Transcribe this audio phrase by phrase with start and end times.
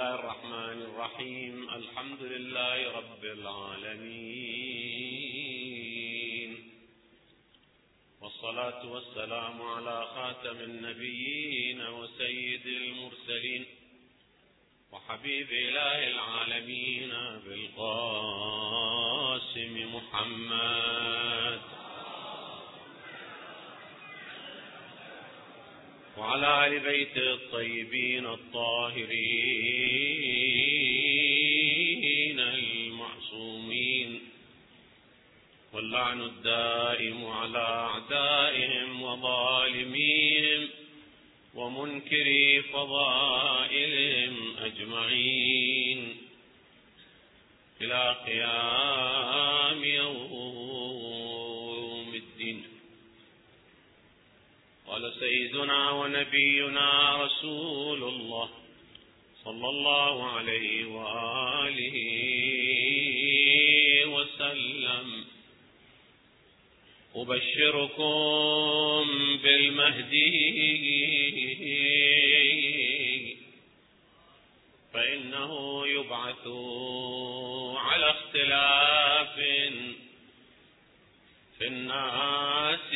[0.00, 4.10] الله الرحمن الرحيم الحمد لله رب العالمين
[8.20, 13.66] والصلاة والسلام على خاتم النبيين وسيد المرسلين
[14.92, 17.10] وحبيب إله العالمين
[17.44, 18.94] بالقاسم
[19.96, 21.60] محمد
[26.20, 29.10] وعلى آل بيته الطيبين الطاهرين
[32.40, 34.20] المعصومين.
[35.72, 40.68] واللعن الدائم على أعدائهم وظالميهم
[41.54, 46.16] ومنكري فضائلهم أجمعين.
[47.80, 50.20] إلى قيام يوم
[52.14, 52.62] الدين
[55.00, 58.48] قال سيدنا ونبينا رسول الله
[59.44, 61.96] صلى الله عليه وآله
[64.06, 65.24] وسلم.
[67.16, 69.06] أبشركم
[69.42, 70.30] بالمهدي
[74.92, 76.46] فإنه يبعث
[77.76, 79.34] على اختلاف
[81.58, 82.94] في الناس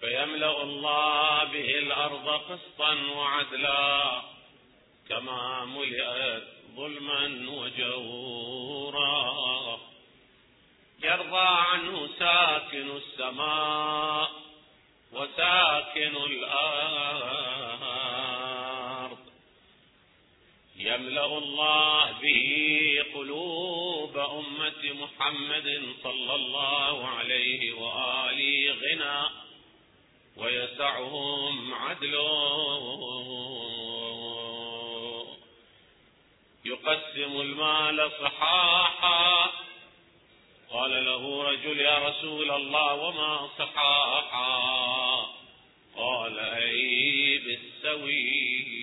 [0.00, 4.22] فيملأ الله به الأرض قسطا وعدلا
[5.08, 6.44] كما ملئت
[6.76, 9.14] ظلما وجورا.
[11.02, 14.30] يرضى عنه ساكن السماء
[15.12, 17.73] وساكن الأرض.
[20.94, 29.30] يملأ الله به قلوب أمة محمد صلى الله عليه وآله غنى
[30.36, 32.98] ويسعهم عدله
[36.64, 39.50] يقسم المال صحاحا.
[40.70, 45.26] قال له رجل يا رسول الله وما صحاحا؟
[45.96, 48.74] قال أي بالسوية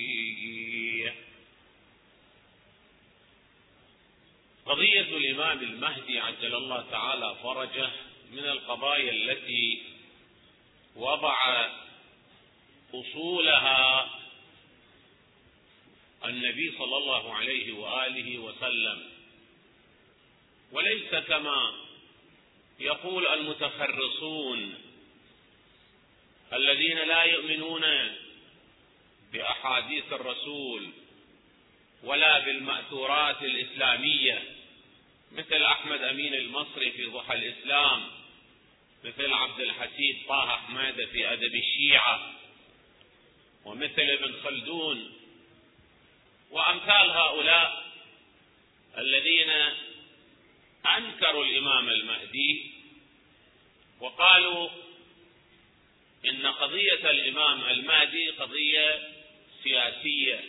[4.66, 7.90] قضية الإمام المهدي عجل الله تعالى فرجه
[8.32, 9.82] من القضايا التي
[10.96, 11.70] وضع
[12.94, 14.10] أصولها
[16.26, 19.10] النبي صلى الله عليه وآله وسلم.
[20.72, 21.74] وليس كما
[22.80, 24.76] يقول المتخرصون
[26.54, 27.84] الذين لا يؤمنون
[29.34, 30.90] بأحاديث الرسول
[32.04, 34.61] ولا بالمأثورات الإسلامية
[35.32, 38.12] مثل أحمد أمين المصري في ضحى الإسلام
[39.04, 42.34] مثل عبد الحسيب طه حماده في أدب الشيعة
[43.66, 45.14] ومثل ابن خلدون.
[46.52, 47.92] وأمثال هؤلاء
[48.98, 49.50] الذين
[50.98, 52.72] أنكروا الإمام المهدي
[54.00, 54.70] وقالوا
[56.26, 59.10] إن قضية الإمام المهدي قضية
[59.64, 60.44] سياسية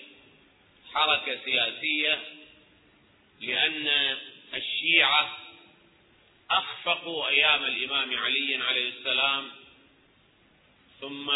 [0.94, 2.22] حركة سياسية
[3.40, 4.18] لأن
[4.54, 5.38] الشيعة
[6.50, 9.50] أخفقوا أيام الإمام علي عليه السلام
[11.00, 11.32] ثم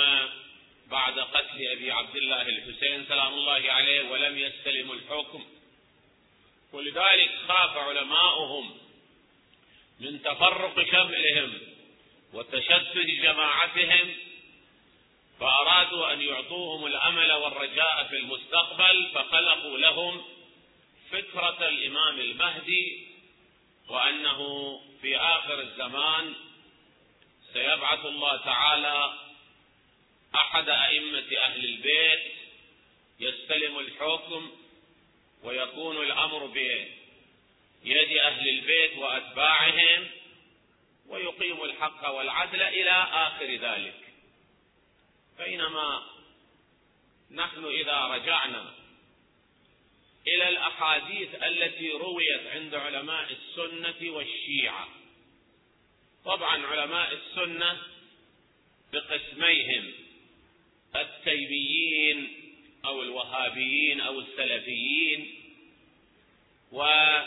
[0.90, 5.44] بعد قتل أبي عبد الله الحسين سلام الله عليه ولم يستلموا الحكم.
[6.72, 8.78] ولذلك خاف علماؤهم
[10.00, 11.58] من تفرق شملهم
[12.32, 14.14] وتشتت جماعتهم
[15.40, 20.24] فأرادوا أن يعطوهم الأمل والرجاء في المستقبل فخلقوا لهم
[21.10, 23.06] فكرة الإمام المهدي
[23.88, 24.40] وأنه
[25.02, 26.34] في آخر الزمان
[27.52, 29.12] سيبعث الله تعالى
[30.34, 32.32] أحد أئمة أهل البيت
[33.20, 34.50] يستلم الحكم
[35.42, 36.88] ويكون الأمر بيد
[38.18, 40.08] أهل البيت وأتباعهم
[41.06, 44.00] ويقيم الحق والعدل إلى آخر ذلك.
[45.38, 46.02] بينما
[47.30, 48.74] نحن إذا رجعنا
[50.28, 54.88] إلى الأحاديث التي رويت عند علماء السنة والشيعة.
[56.24, 57.82] طبعا علماء السنة
[58.92, 59.92] بقسميهم
[60.96, 62.42] التيميين
[62.84, 65.34] أو الوهابيين أو السلفيين
[66.72, 67.26] وجماعة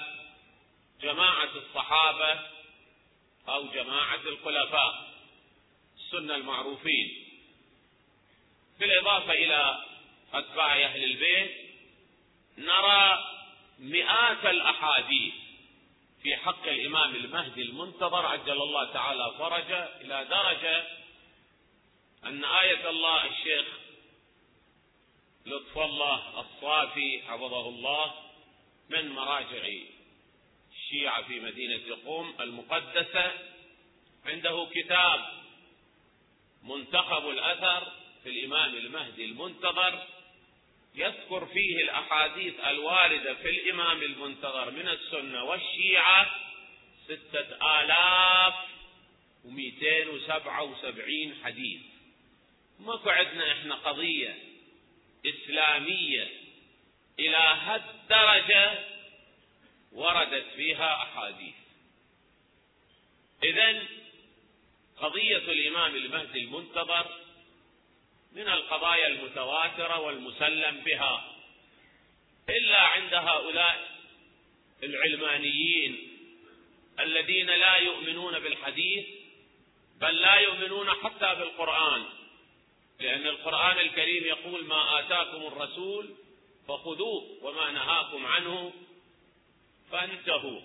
[1.56, 2.40] الصحابة
[3.48, 5.13] أو جماعة الخلفاء
[5.98, 7.25] السنة المعروفين.
[8.80, 9.86] بالإضافة إلى
[10.34, 11.69] أتباع أهل البيت
[12.60, 13.26] نرى
[13.80, 15.34] مئات الأحاديث
[16.24, 20.88] في حق الإمام المهدي المنتظر عجل الله تعالى فرجه إلى درجة
[22.24, 23.66] أن آية الله الشيخ
[25.46, 28.14] لطف الله الصافي حفظه الله
[28.90, 29.68] من مراجع
[30.72, 33.32] الشيعة في مدينة قوم المقدسة.
[34.26, 35.26] عنده كتاب
[36.64, 37.92] منتخب الأثر
[38.24, 40.08] في الإمام المهدي المنتظر.
[40.95, 46.36] يذكر فيه الأحاديث الواردة في الإمام المنتظر من السنة والشيعة
[47.06, 48.53] ستة آلاف
[49.45, 51.81] ومئتين وسبعة وسبعين حديث.
[52.80, 54.38] ماكو عندنا إحنا قضية
[55.25, 56.27] إسلامية
[57.19, 58.86] إلى هالدرجة
[59.91, 61.56] وردت فيها أحاديث.
[63.44, 63.83] إذا
[64.97, 67.19] قضية الإمام المهدي المنتظر
[68.31, 71.36] من القضايا المتواترة والمسلم بها.
[72.50, 73.90] إلا عند هؤلاء
[74.84, 76.10] العلمانيين
[77.00, 79.06] الذين لا يؤمنون بالحديث
[80.02, 82.06] بل لا يؤمنون حتى بالقرآن.
[83.00, 86.16] لأن القرآن الكريم يقول ما آتاكم الرسول
[86.68, 88.74] فخذوه وما نهاكم عنه
[89.92, 90.62] فانتهوا.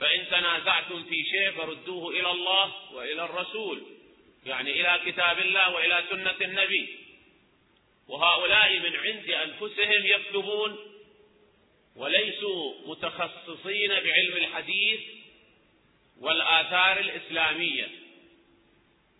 [0.00, 3.93] فإن تنازعتم في شيء فردوه إلى الله وإلى الرسول.
[4.46, 6.98] يعني إلى كتاب الله وإلى سنة النبي.
[8.08, 10.76] وهؤلاء من عند أنفسهم يكتبون
[11.96, 15.00] وليسوا متخصصين بعلم الحديث
[16.20, 17.88] والآثار الإسلامية.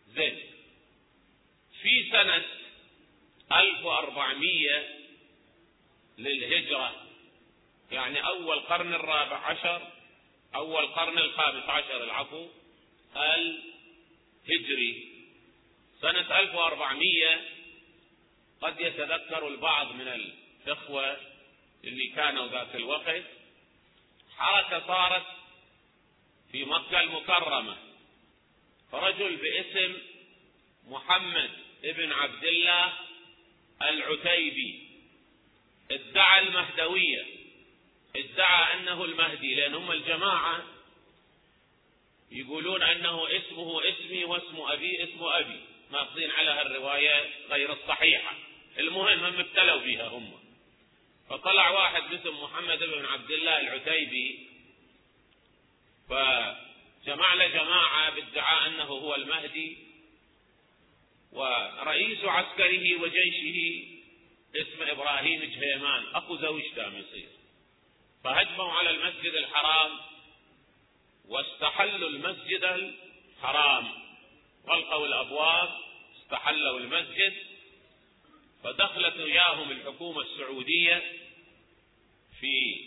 [0.09, 0.41] زين.
[1.83, 2.45] في سنة
[3.53, 5.05] 1400
[6.19, 7.07] للهجرة
[7.93, 9.89] يعني أول قرن الرابع عشر
[10.55, 12.49] أول قرن الخامس عشر العفو
[13.17, 15.14] الهجري.
[16.05, 17.41] سنة 1400
[18.61, 21.17] قد يتذكر البعض من الإخوة
[21.85, 23.23] اللي كانوا ذاك الوقت
[24.37, 25.27] حركة صارت
[26.53, 27.77] في مكة المكرمة.
[28.93, 29.99] رجل باسم
[30.87, 31.51] محمد
[31.85, 32.93] ابن عبد الله
[33.83, 34.89] العتيبي
[35.91, 37.27] ادعى المهدوية
[38.17, 40.65] ادعى أنه المهدي لأن هم الجماعة
[42.31, 45.74] يقولون أنه اسمه اسمي واسم أبي اسم أبي.
[45.95, 48.35] ماخذين على هالرواية غير الصحيحة.
[48.79, 50.41] المهم هم ابتلوا بها هم.
[51.31, 54.49] فطلع واحد باسم محمد بن عبد الله العتيبي
[56.09, 59.79] فجمع له جماعة بادعاء أنه هو المهدي
[61.33, 63.87] ورئيس عسكره وجيشه
[64.57, 66.07] اسمه إبراهيم جهيمان.
[66.15, 67.29] أكو زوج دام يصير.
[68.25, 70.01] فهجموا على المسجد الحرام
[71.29, 73.89] واستحلوا المسجد الحرام.
[74.69, 75.84] غلقوا الأبواب
[76.35, 77.35] استحلوا المسجد
[78.65, 81.03] فدخلت وياهم الحكومة السعودية
[82.41, 82.85] في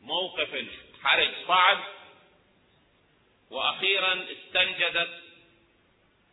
[0.00, 0.64] موقف
[1.02, 1.78] حرج صعب
[3.50, 5.20] وأخيرا استنجدت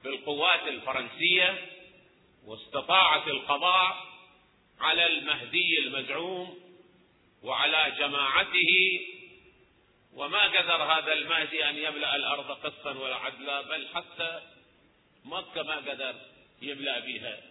[0.03, 1.69] بالقوات الفرنسية
[2.45, 4.07] واستطاعت القضاء
[4.79, 6.59] على المهدي المزعوم
[7.43, 8.99] وعلى جماعته
[10.13, 14.56] وما قدر هذا المهدي أن يملأ الأرض قسطا ولا عدلا بل حتى
[15.27, 16.15] مكة ما قدر
[16.61, 17.41] يملأ بها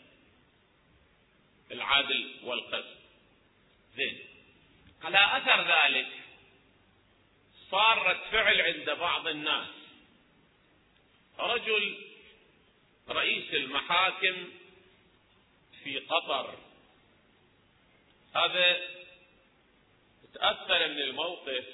[1.71, 2.97] العدل والقسط.
[3.97, 4.19] زين.
[5.03, 6.09] على أثر ذلك
[7.71, 9.69] صار رد فعل عند بعض الناس.
[11.39, 12.05] رجل
[13.09, 14.49] رئيس المحاكم
[15.85, 16.59] في قطر.
[18.35, 18.97] هذا
[20.35, 21.65] تأثر من الموقف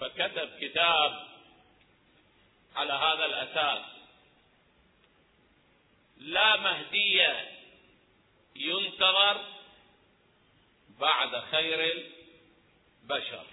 [0.00, 1.28] فكتب كتاب
[2.76, 3.99] على هذا الأساس.
[6.20, 7.26] لا مهدي
[8.56, 9.44] ينتظر
[11.00, 12.06] بعد خير
[13.02, 13.46] البشر.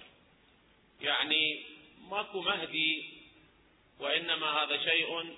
[1.00, 1.64] يعني
[2.10, 3.18] ماكو مهدي
[4.00, 5.36] وإنما هذا شيء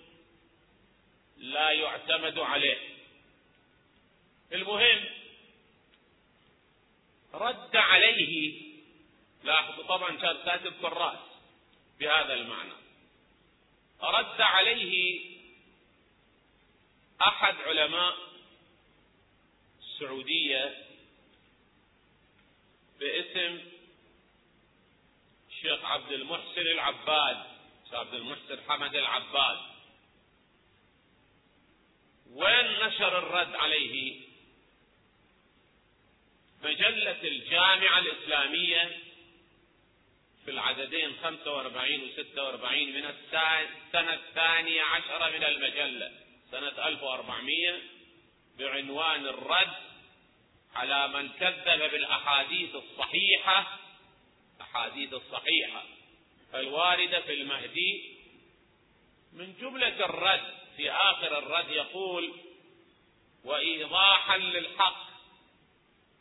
[1.37, 2.78] لا يعتمد عليه.
[4.52, 5.04] المهم
[7.34, 8.60] رد عليه
[9.44, 11.18] لاحظوا طبعا كان كاتب كراس
[12.00, 12.72] بهذا المعنى.
[14.02, 15.20] رد عليه
[17.23, 18.17] أحد علماء
[19.81, 20.87] السعودية
[23.00, 23.61] باسم
[25.50, 27.50] الشيخ عبد المحسن العباد
[27.93, 29.59] عبد المحسن حمد العباد.
[32.31, 34.21] وين نشر الرد عليه؟
[36.62, 38.99] مجلة الجامعة الإسلامية
[40.45, 46.29] في العددين 45 و 46 من السنة الثانية عشرة من المجلة.
[46.50, 47.80] سنة 1400
[48.59, 49.75] بعنوان الرد
[50.75, 53.78] على من كذب بالأحاديث الصحيحة.
[54.61, 55.85] أحاديث الصحيحة.
[56.54, 58.16] الواردة في المهدي
[59.33, 62.35] من جملة الرد في آخر الرد يقول
[63.45, 65.11] وإيضاحا للحق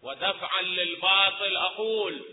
[0.04, 2.26] ودفعا للباطل أقول.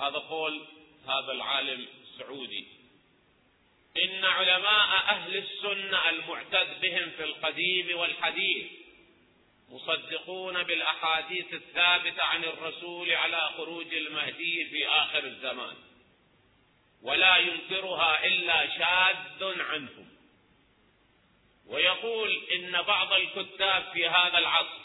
[0.00, 0.66] هذا قول
[1.06, 2.83] هذا العالم السعودي.
[3.96, 8.66] إن علماء أهل السنة المعتد بهم في القديم والحديث
[9.68, 15.76] مصدقون بالأحاديث الثابتة عن الرسول على خروج المهدي في آخر الزمان
[17.02, 20.08] ولا ينكرها إلا شاذ عنهم.
[21.66, 24.84] ويقول إن بعض الكتاب في هذا العصر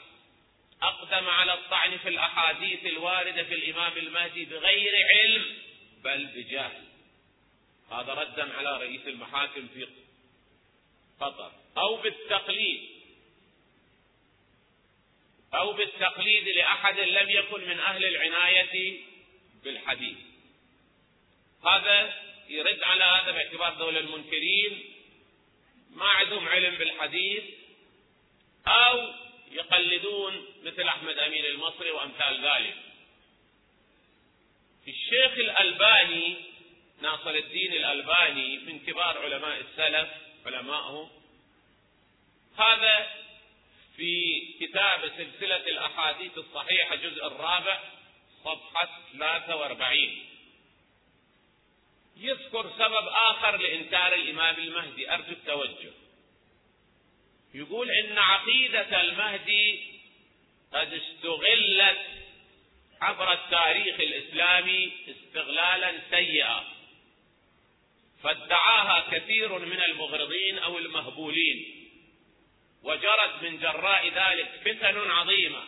[0.81, 5.45] أقدم على الطعن في الأحاديث الواردة في الإمام المهدي بغير علم
[6.03, 6.88] بل بجهل.
[7.91, 9.87] هذا ردا على رئيس المحاكم في
[11.19, 11.51] قطر.
[11.77, 12.89] أو بالتقليد.
[15.53, 18.99] أو بالتقليد لأحد لم يكن من أهل العناية
[19.63, 20.17] بالحديث.
[21.65, 22.13] هذا
[22.49, 24.83] يرد على هذا باعتبار دول المنكرين
[25.91, 27.43] ما عندهم علم بالحديث
[28.67, 29.13] أو
[29.51, 32.75] يقلدون مثل أحمد أمين المصري وأمثال ذلك.
[34.87, 36.35] الشيخ الألباني
[37.01, 40.09] ناصر الدين الألباني من كبار علماء السلف
[40.45, 41.09] علمائهم
[42.57, 43.07] هذا
[43.95, 47.79] في كتاب سلسلة الأحاديث الصحيحة جزء الرابع
[48.43, 50.29] صفحة 43
[52.17, 55.13] يذكر سبب آخر لإنكار الإمام المهدي.
[55.13, 55.91] أرجو التوجه.
[57.53, 59.79] يقول إن عقيدة المهدي
[60.73, 61.99] قد استغلت
[63.01, 66.78] عبر التاريخ الإسلامي استغلالا سيئا.
[68.23, 71.75] فادعاها كثير من المغرضين أو المهبولين
[72.83, 75.63] وجرت من جراء ذلك فتن عظيمة.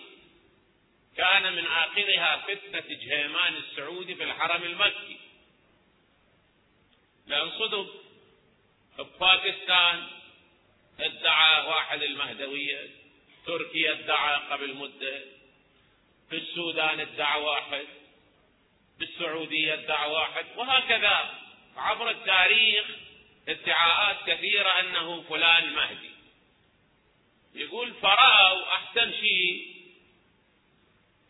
[1.17, 5.17] كان من آخرها فتنة جهيمان السعودي في الحرم المكي.
[7.27, 8.01] لأن صدق
[9.20, 10.08] باكستان
[11.00, 12.89] ادعى واحد المهدوية
[13.46, 15.22] تركيا ادعى قبل مدة
[16.29, 17.86] في السودان ادعى واحد
[19.00, 21.40] بالسعودية ادعى واحد وهكذا.
[21.81, 22.85] عبر التاريخ
[23.47, 26.11] ادعاءات كثيرة أنه فلان مهدي.
[27.55, 29.75] يقول فرأوا أحسن شيء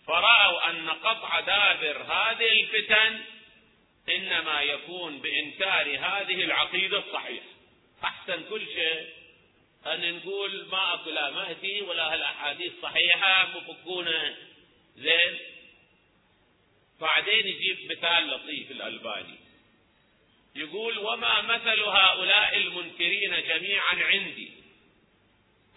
[0.07, 3.21] فرأوا أن قطع دابر هذه الفتن
[4.09, 7.45] إنما يكون بإنكار هذه العقيدة الصحيحة.
[8.03, 9.09] أحسن كل شيء
[9.85, 14.35] أن نقول ما أكو لا مهدي ولا هالأحاديث صحيحة مفكونا
[14.95, 15.39] زين.
[17.01, 19.40] بعدين يجيب مثال لطيف الألباني.
[20.55, 24.51] يقول وما مثل هؤلاء المنكرين جميعا عندي.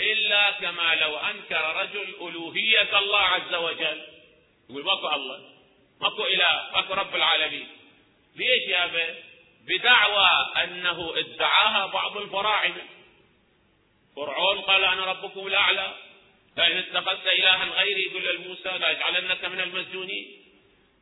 [0.01, 4.07] إلا كما لو أنكر رجل ألوهية الله عز وجل.
[4.71, 5.51] يقول ماكو الله.
[6.01, 6.71] ماكو إله.
[6.73, 7.69] ماكو رب العالمين.
[8.37, 9.15] ليش يا أبا
[9.67, 10.29] بدعوى
[10.65, 12.87] أنه ادعاها بعض الفراعنة.
[14.17, 15.95] فرعون قال أنا ربكم الأعلى.
[16.57, 20.45] لئن اتخذت إلها غيري يقول لموسى لا يجعلنك من المسجونين.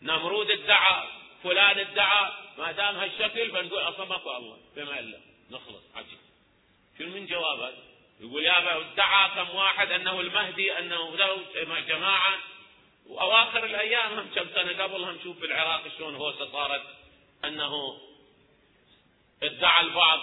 [0.03, 4.59] نمرود ادعى فلان ادعى ما دام هالشكل بنقول أصلا ماكو الله.
[4.77, 5.21] بما إلا.
[5.51, 5.83] نخلص.
[5.95, 6.19] عجيب.
[6.99, 7.75] شنو من جواب
[8.21, 12.39] يقول يا ادعى كم واحد أنه المهدي أنه له جماعة.
[13.07, 16.83] وأواخر الأيام هم كم سنة قبل هم شوف بالعراق شلون هوسه صارت.
[17.45, 17.99] أنه
[19.43, 20.21] ادعى البعض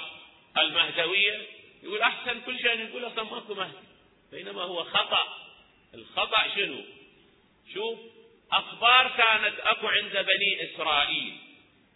[0.57, 1.47] المهدوية.
[1.83, 3.77] يقول أحسن كل شيء يقول أصلا ماكو مهدي.
[4.31, 5.49] بينما هو خطأ.
[5.93, 6.83] الخطأ شنو؟
[7.73, 7.99] شوف
[8.51, 11.37] أخبار كانت أكو عند بني إسرائيل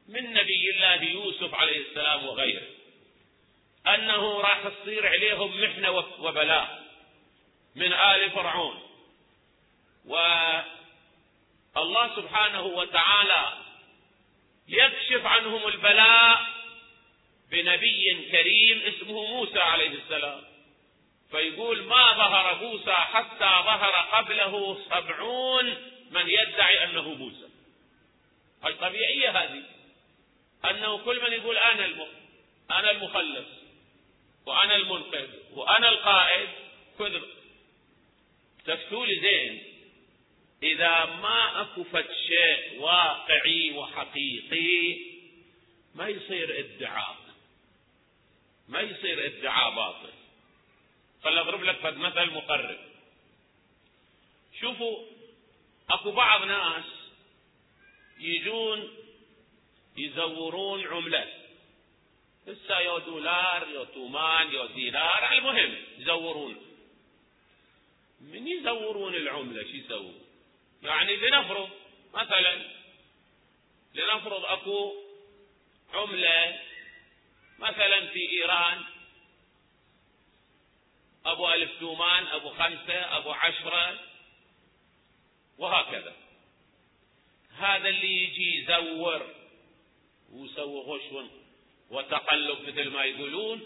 [0.07, 2.67] من نبي الله يوسف عليه السلام وغيره
[3.87, 6.83] أنه راح تصير عليهم محنة وبلاء
[7.75, 8.81] من آل فرعون.
[11.75, 13.57] والله سبحانه وتعالى
[14.67, 16.45] يكشف عنهم البلاء
[17.51, 20.41] بنبي كريم اسمه موسى عليه السلام.
[21.31, 27.49] فيقول ما ظهر موسى حتى ظهر قبله سبعون من يدعي أنه موسى.
[28.63, 29.63] هاي طبيعيه هذه
[30.65, 32.07] أنه كل من يقول المخ...
[32.71, 33.47] أنا المخلص
[34.45, 36.49] وأنا المنقذ وأنا القائد
[36.99, 37.23] كذب.
[38.65, 39.63] تفتوا لي زين.
[40.63, 44.97] إذا ما فد شيء واقعي وحقيقي
[45.95, 47.17] ما يصير ادعاء.
[48.69, 50.13] ما يصير ادعاء باطل.
[51.23, 52.79] خل أضرب لك مثل مقرب.
[54.61, 55.12] شوفوا
[55.89, 56.83] اكو بعض ناس
[58.19, 58.97] يجون
[59.97, 61.33] يزورون عملة
[62.47, 66.57] هسه يا دولار يا تومان يا دينار المهم يزورون
[68.21, 70.21] من يزورون العملة شو يسوون
[70.83, 71.69] يعني لنفرض
[72.13, 72.61] مثلا
[73.93, 74.93] لنفرض اكو
[75.93, 76.59] عملة
[77.59, 78.83] مثلا في إيران
[81.25, 83.99] أبو ألف تومان أبو خمسة أبو عشرة
[85.57, 86.15] وهكذا.
[87.57, 89.27] هذا اللي يجي يزور
[90.31, 91.27] ويسوي غش
[91.89, 93.61] وتقلب مثل ما يقولون.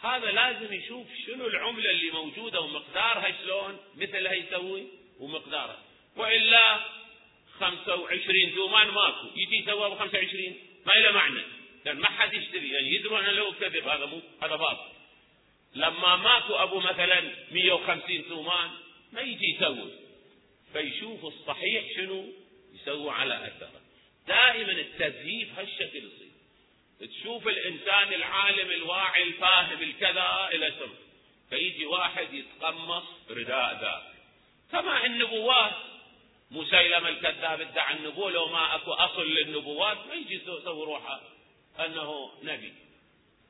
[0.00, 4.86] هذا لازم يشوف شنو العملة اللي موجودة ومقدارها شلون مثلها يسوي
[5.20, 5.82] ومقدارها.
[6.16, 6.80] وإلا
[7.58, 9.26] 25 دومان ماكو.
[9.36, 10.54] يجي يسوى ب 25
[10.86, 11.42] ما له معنى
[11.84, 12.70] لأن ما حد يشتري.
[12.70, 14.94] يعني يدرون لو كذب هذا مو هذا باطل.
[15.74, 17.20] لما ماكو أبو مثلا
[17.50, 18.70] 150 تومان
[19.12, 20.03] ما يجي يسوي.
[20.74, 22.24] فيشوف الصحيح شنو؟
[22.74, 23.80] يسوي على أثره.
[24.26, 26.34] دائما التزييف هالشكل يصير.
[27.08, 30.94] تشوف الإنسان العالم الواعي الفاهم الكذا إلى سم
[31.50, 34.14] فيجي واحد يتقمص رداء ذاك.
[34.72, 35.74] كما النبوات
[36.50, 41.20] مسيلمة الكذاب ادعى النبوة لو ما أكو أصل للنبوات ما يجي يسوي روحه
[41.80, 42.74] أنه نبي.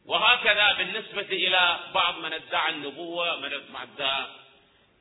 [0.06, 4.26] وهكذا بالنسبة إلى بعض من ادعى النبوة من ادعى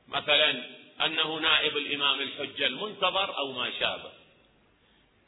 [0.08, 4.12] مثلا أنه نائب الإمام الحجة المنتظر أو ما شابه.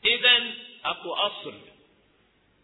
[0.06, 0.54] اذا
[0.86, 1.62] أكو أصل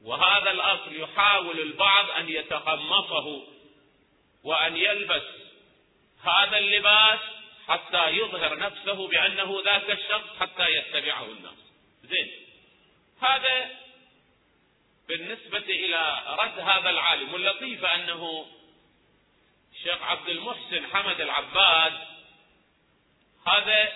[0.03, 3.43] وهذا الأصل يحاول البعض أن يتقمصه
[4.43, 5.23] وأن يلبس
[6.23, 7.19] هذا اللباس
[7.67, 11.57] حتى يظهر نفسه بأنه ذاك الشخص حتى يتبعه الناس.
[12.03, 12.31] زين.
[13.21, 13.69] هذا
[15.07, 18.45] بالنسبة إلى رد هذا العالم واللطيف أنه
[19.73, 22.10] الشيخ عبد المحسن حمد العباد
[23.47, 23.91] هذا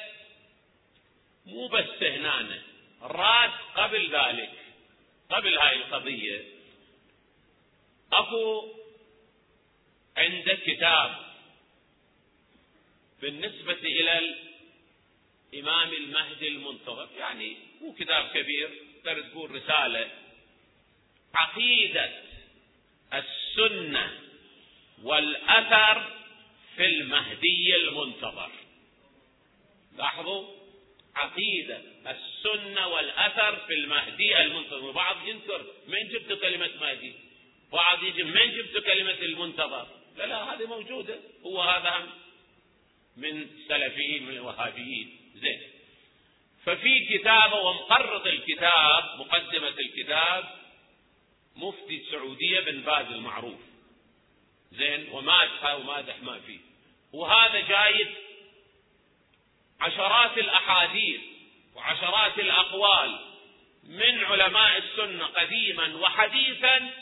[1.46, 2.62] مو بس هنا
[3.02, 4.52] راد قبل ذلك
[5.30, 6.46] قبل هاي القضية.
[8.14, 8.74] أكو
[10.18, 11.26] عنده كتاب
[13.22, 14.36] بالنسبة إلى
[15.54, 18.70] الإمام المهدي المنتظر يعني مو كتاب كبير
[19.04, 20.12] تقدر تقول رسالة.
[21.36, 22.24] عقيدة
[23.14, 24.20] السنة
[25.04, 26.12] والأثر
[26.76, 28.52] في المهدي المنتظر.
[29.98, 30.46] لاحظوا
[31.16, 34.92] عقيدة السنة والأثر في المهدي المنتظر.
[34.92, 37.14] بعض ينكر من جبت كلمة مهدي؟
[37.72, 41.20] بعض يجي من جبت كلمة المنتظر؟ لا لا هذه موجودة.
[41.46, 42.08] هو هذا
[43.18, 45.62] من السلفيين من الوهابيين زين.
[46.66, 50.44] ففي كتابة ومقرط الكتاب مقدمة الكتاب
[51.56, 53.60] مفتي السعودية بن باز المعروف.
[54.72, 55.10] زين.
[55.12, 56.60] ومادحه ومادح ما فيه.
[57.14, 58.08] وهذا جايد
[59.86, 61.22] عشرات الأحاديث
[61.76, 63.20] وعشرات الأقوال
[63.84, 66.94] من علماء السنة قديما وحديثا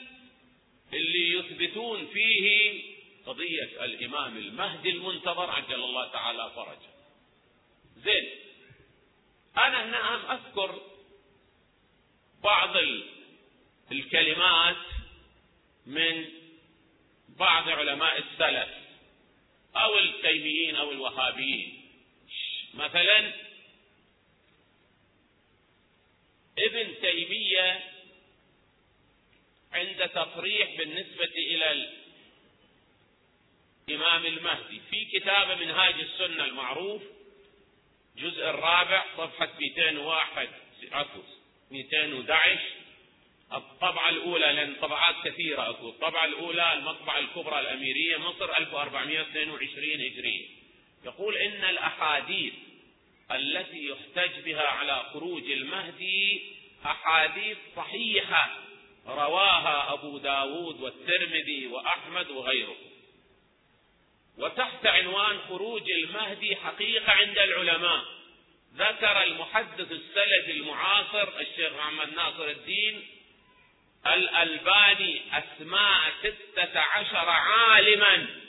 [0.93, 2.83] اللي يثبتون فيه
[3.25, 6.93] قضية الإمام المهدي المنتظر عجل الله تعالى فرجه.
[7.95, 8.29] زين
[9.57, 10.81] أنا هنا أذكر
[12.43, 12.75] بعض
[13.91, 14.85] الكلمات
[15.85, 16.25] من
[17.29, 18.69] بعض علماء السلف
[19.75, 21.82] أو التيميين أو الوهابيين.
[22.73, 23.33] مثلا
[26.57, 27.83] ابن تيمية
[29.71, 31.89] عند تصريح بالنسبة إلى
[33.89, 34.81] إمام المهدي.
[34.91, 37.01] في كتاب منهاج السنة المعروف
[38.17, 40.49] جزء الرابع صفحة 201
[40.91, 41.23] عفوا
[41.71, 42.59] 211
[43.53, 50.62] الطبعة الأولى لأن طبعات كثيرة أكو الطبعة الأولى المطبعة الكبرى الأميرية مصر 1422 هجرية.
[51.05, 52.53] يقول إن الأحاديث
[53.31, 56.41] التي يحتج بها على خروج المهدي
[56.85, 58.57] أحاديث صحيحة
[59.07, 62.75] رواها أبو داود والترمذي وأحمد وغيره.
[64.37, 68.03] وتحت عنوان خروج المهدي حقيقة عند العلماء
[68.75, 73.07] ذكر المحدث السلفي المعاصر الشيخ محمد ناصر الدين
[74.07, 78.42] الألباني أسماء ستة عشر عالما.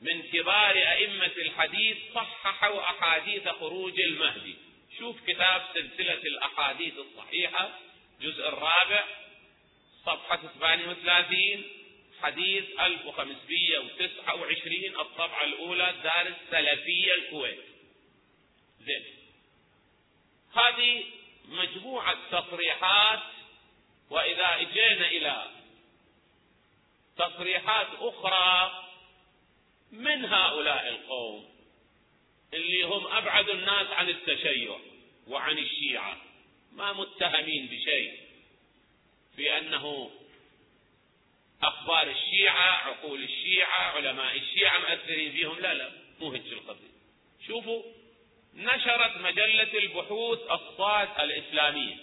[0.00, 4.56] من كبار أئمة الحديث صححوا أحاديث خروج المهدي.
[4.98, 7.78] شوف كتاب سلسلة الأحاديث الصحيحة
[8.20, 9.04] جزء الرابع
[10.06, 11.64] صفحة 38
[12.22, 17.64] حديث 1529 الطبعة الأولى دار السلفية الكويت.
[18.80, 19.04] زين.
[20.54, 21.04] هذه
[21.48, 23.22] مجموعة تصريحات
[24.10, 25.50] وإذا إجينا إلى
[27.16, 28.84] تصريحات أخرى
[29.92, 31.50] من هؤلاء القوم
[32.54, 34.76] اللي هم أبعد الناس عن التشيع
[35.28, 36.16] وعن الشيعة؟
[36.72, 38.20] ما متهمين بشيء.
[39.36, 40.10] بأنه
[41.62, 45.58] أخبار الشيعة عقول الشيعة علماء الشيعة مأثرين فيهم.
[45.58, 46.90] لا لا مو هيك القضية
[47.46, 47.82] شوفوا
[48.54, 51.96] نشرت مجلة البحوث الصاد الإسلامية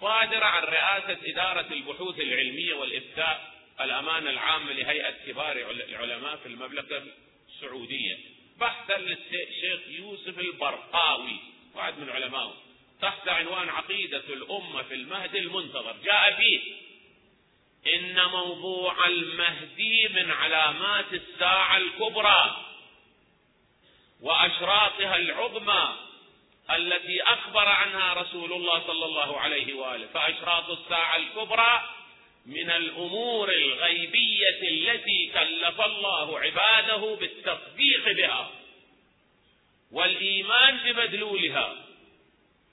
[0.00, 7.02] صادرة عن رئاسة إدارة البحوث العلمية والإفتاء الأمانة العامة لهيئة كبار العلماء في المملكة
[7.48, 8.18] السعودية.
[8.60, 11.36] بحثا للشيخ يوسف البرقاوي
[11.74, 12.54] واحد من علمائه.
[13.02, 15.96] تحت عنوان عقيدة الأمة في المهدي المنتظر.
[16.04, 16.60] جاء فيه
[17.94, 22.64] إن موضوع المهدي من علامات الساعة الكبرى
[24.20, 25.96] وأشراطها العظمى
[26.70, 31.93] التي أخبر عنها رسول الله صلى الله عليه وآله فأشراط الساعة الكبرى
[32.46, 38.50] من الأمور الغيبية التي كلف الله عباده بالتصديق بها
[39.92, 41.76] والإيمان بمدلولها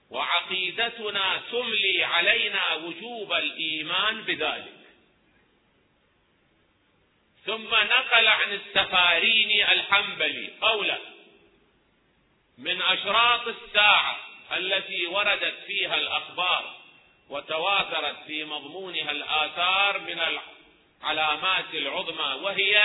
[0.09, 4.73] وعقيدتنا تملي علينا وجوب الإيمان بذلك.
[7.45, 10.99] ثم نقل عن السفاريني الحنبلي قولا
[12.57, 14.17] من أشراط الساعة
[14.51, 16.80] التي وردت فيها الأخبار
[17.31, 20.19] وتواترت في مضمونها الآثار من
[21.03, 22.83] العلامات العظمى وهي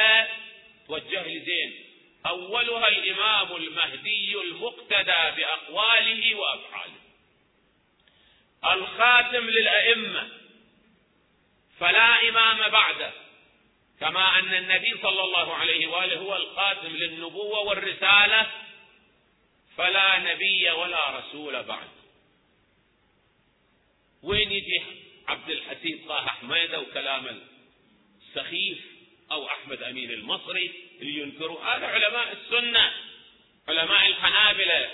[0.87, 1.85] توجه لزين
[2.27, 7.01] أولها الإمام المهدي المقتدى بأقواله وأفعاله.
[8.65, 10.29] الخاتم للأئمة
[11.81, 13.13] فلا إمام بعده
[14.01, 18.51] كما أن النبي صلى الله عليه وآله هو الخاتم للنبوة والرسالة
[19.77, 21.96] فلا نبي ولا رسول بعد
[24.22, 24.83] وين يجي
[25.29, 27.40] عبد الحسين طه حميدة وكلام
[28.20, 28.79] السخيف
[29.33, 32.92] أو أحمد أمين المصري اللي ينكروا؟ هذا علماء السنة
[33.68, 34.90] علماء الحنابلة.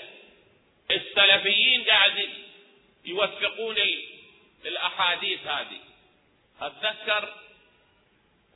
[0.91, 2.29] السلفيين قاعد
[3.05, 3.77] يوثقون
[4.67, 5.81] الأحاديث هذه.
[6.61, 7.35] أتذكر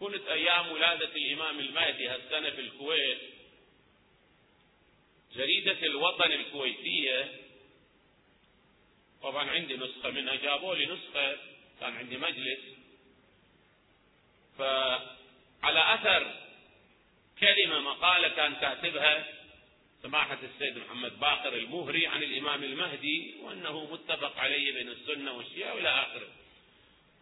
[0.01, 3.19] كنت أيام ولادة الإمام المهدي هالسنة في الكويت.
[5.37, 7.46] جريدة الوطن الكويتية
[9.27, 11.37] طبعا عندي نسخة منها جابوا لي نسخة
[11.81, 12.59] كان عندي مجلس.
[14.59, 16.35] فعلى أثر
[17.41, 19.27] كلمة مقالة كان كاتبها
[20.03, 25.89] سماحة السيد محمد باقر المهري عن الإمام المهدي وأنه متفق عليه بين السنة والشيعة وإلى
[25.89, 26.29] آخره.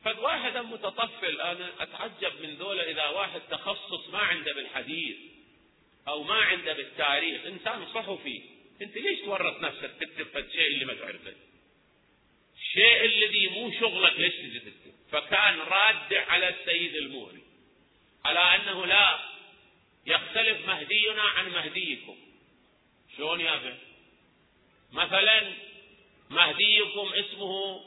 [0.05, 5.17] فواحد متطفل أنا أتعجب من ذولا إذا واحد تخصص ما عنده بالحديث
[6.09, 8.43] أو ما عنده بالتاريخ إنسان صحفي.
[8.83, 11.35] أنت ليش تورط نفسك تكتب الشيء اللي ما تعرفه؟
[12.75, 17.43] الشيء الذي مو شغلك ليش تجي تكتب فكان راد على السيد المهري
[18.25, 19.19] على أنه لا
[20.07, 22.17] يختلف مهدينا عن مهديكم.
[23.17, 23.75] شلون يا ابن
[24.93, 25.53] مثلا
[26.31, 27.81] مهديكم اسمه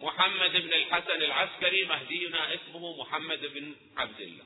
[0.00, 4.44] محمد بن الحسن العسكري مهدينا اسمه محمد بن عبد الله.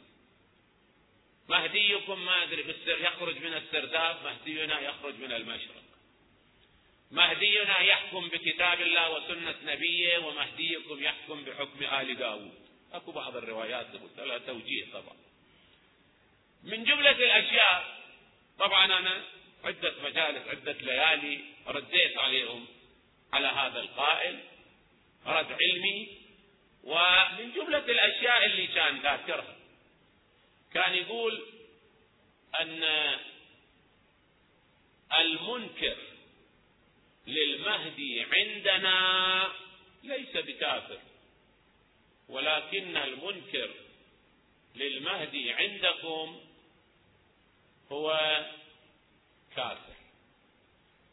[1.48, 5.87] مهديكم ما أدري بالسر يخرج من السرداب مهدينا يخرج من المشرق.
[7.10, 12.54] مهدينا يحكم بكتاب الله وسنة نبيه ومهديكم يحكم بحكم آل داود.
[12.92, 13.86] أكو بعض الروايات
[14.18, 15.16] لها توجيه طبعا.
[16.62, 17.98] من جملة الأشياء
[18.58, 19.24] طبعا أنا
[19.64, 22.66] عدة مجالس عدة ليالي رديت عليهم
[23.32, 24.40] على هذا القائل
[25.26, 26.18] رد علمي.
[26.84, 29.56] ومن جملة الأشياء اللي كان ذاكرها
[30.74, 31.46] كان يقول
[32.60, 32.84] أن
[35.18, 35.96] المنكر
[37.28, 39.52] للمهدي عندنا.
[40.02, 40.98] ليس بكافر.
[42.28, 43.70] ولكن المنكر
[44.76, 46.40] للمهدي عندكم
[47.92, 48.08] هو
[49.56, 49.96] كافر.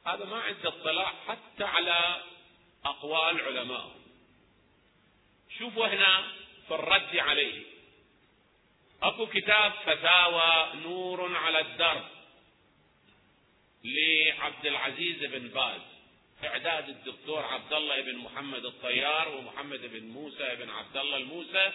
[0.05, 2.23] هذا ما عنده اطلاع حتى على
[2.85, 4.05] أقوال علمائهم
[5.59, 6.31] شوفوا هنا
[6.67, 7.63] في الرد عليه.
[9.01, 12.05] أكو كتاب فتاوى نور على الدرب
[13.83, 15.94] لعبد العزيز بن باز.
[16.43, 21.71] إعداد الدكتور عبد الله بن محمد الطيار ومحمد بن موسى بن عبد الله الموسى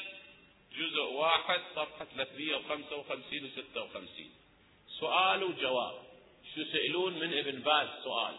[0.78, 4.30] جزء واحد صفحة 355 و 56
[5.00, 5.94] سؤال وجواب.
[6.54, 8.34] شو سئلون من ابن باز؟ سؤال.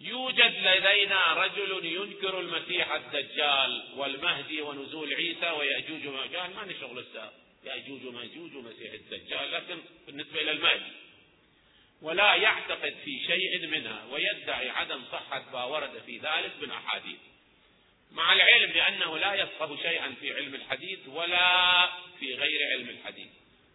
[0.00, 7.32] يوجد لدينا رجل ينكر المسيح الدجال والمهدي ونزول عيسى ويأجوج ومأجوج ما نشغل الساعة
[7.64, 10.92] يأجوج ومأجوج ومسيح الدجال لكن بالنسبة إلى المهدي
[12.02, 17.18] ولا يعتقد في شيء منها ويدعي عدم صحة ما ورد في ذلك من أحاديث.
[18.12, 21.88] مع العلم بأنه لا يفقه شيئا في علم الحديث ولا
[22.20, 23.30] في غير علم الحديث.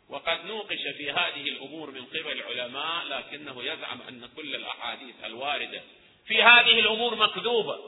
[0.09, 5.81] وقد نوقش في هذه الأمور من قبل علماء لكنه يزعم أن كل الأحاديث الواردة
[6.27, 7.79] في هذه الأمور مكذوبة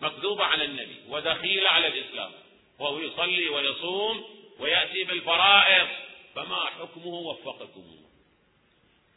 [0.00, 2.32] مكذوبة على النبي ودخيلة على الإسلام.
[2.78, 4.24] وهو يصلي ويصوم
[4.58, 5.88] ويأتي بالفرائض
[6.34, 7.99] فما حكمه وفقكم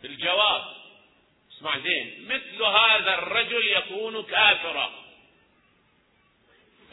[0.04, 0.76] الجواب
[1.58, 4.92] اسمع زين مثل هذا الرجل يكون كافرا.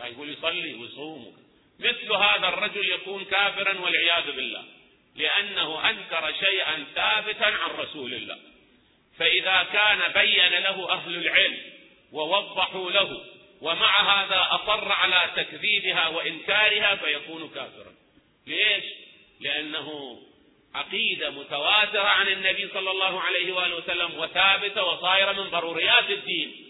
[0.05, 1.37] يقول يصلي ويصوم.
[1.79, 4.65] مثل هذا الرجل يكون كافرا والعياذ بالله.
[5.17, 8.39] لأنه أنكر شيئا ثابتا عن رسول الله.
[9.19, 11.59] فإذا كان بين له أهل العلم
[12.13, 13.25] ووضحوا له
[13.61, 17.95] ومع هذا أصر على تكذيبها وإنكارها فيكون كافرا.
[18.47, 18.85] ليش؟
[19.41, 20.21] لأنه
[20.75, 26.67] عقيدة متواترة عن النبي صلى الله عليه وآله وسلم وثابتة وصايرة من ضروريات الدين.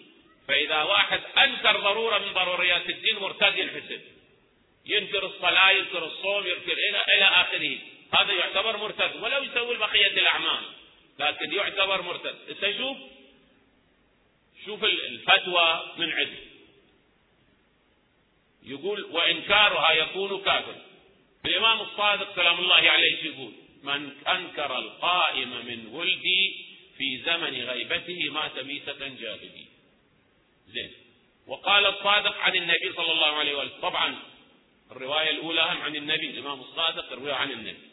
[0.49, 4.01] فإذا واحد أنكر ضرورة من ضروريات الدين مرتد ينحسب
[4.87, 7.79] ينكر الصلاة ينكر الصوم ينكر إلى إلى آخره.
[8.15, 10.65] هذا يعتبر مرتد ولو يسوي بقية الأعمال
[11.19, 12.37] لكن يعتبر مرتد.
[12.49, 12.97] إنت شوف
[14.67, 16.37] شوف الفتوى من عند
[18.63, 20.75] يقول وإنكارها يكون كافر.
[21.47, 26.67] الإمام الصادق سلام الله عليه يقول من أنكر القائم من ولدي
[26.99, 29.67] في زمن غيبته مات ميتة جاهلية
[30.69, 30.93] زين.
[31.47, 34.19] وقال الصادق عن النبي صلى الله عليه وسلم طبعا
[34.91, 37.91] الرواية الأولى هم عن النبي الإمام الصادق الرواية عن النبي.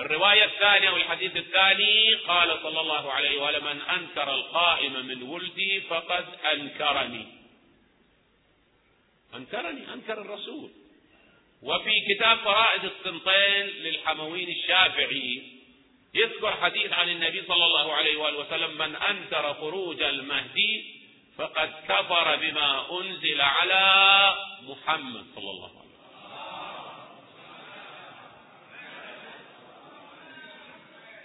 [0.00, 6.26] الرواية الثانية والحديث الثاني قال صلى الله عليه وسلم من أنكر القائم من ولدي فقد
[6.52, 7.26] أنكرني.
[9.34, 10.70] أنكرني أنكر الرسول.
[11.62, 15.42] وفي كتاب فرائد السنطين للحموين الشافعي
[16.14, 20.84] يذكر حديث عن النبي صلى الله عليه وآله وسلم من أنكر خروج المهدي
[21.36, 25.92] فقد كفر بما أنزل على محمد صلى الله عليه وسلم.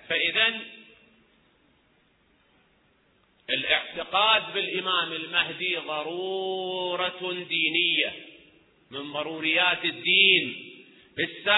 [0.10, 0.62] فإذا
[3.50, 8.37] الاعتقاد بالإمام المهدي ضرورة دينية.
[8.92, 10.74] من ضروريات الدين.
[11.18, 11.50] بس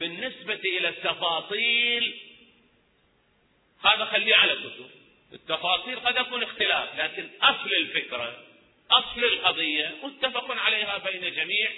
[0.00, 2.14] بالنسبة إلى التفاصيل
[3.80, 4.90] هذا خليه على كتب.
[5.32, 8.46] التفاصيل قد يكون اختلاف لكن أصل الفكرة
[8.90, 11.70] أصل القضية متفق عليها بين جميع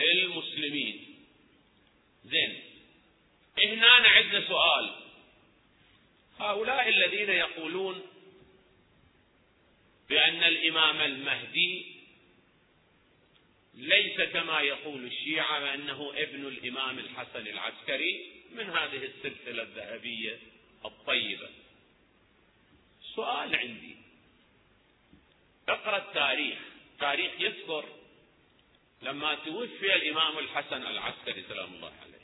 [0.00, 1.16] المسلمين.
[2.24, 2.60] زين
[3.58, 4.90] هنا عندنا سؤال.
[6.38, 8.02] هؤلاء الذين يقولون
[10.08, 11.91] بأن الإمام المهدي
[13.74, 20.38] ليس كما يقول الشيعة بأنه ابن الإمام الحسن العسكري من هذه السلسلة الذهبية
[20.84, 21.48] الطيبة.
[23.14, 23.96] سؤال عندي.
[25.68, 26.58] اقرأ التاريخ.
[27.00, 27.84] تاريخ يذكر
[29.02, 32.22] لما توفي الإمام الحسن العسكري سلام الله عليه.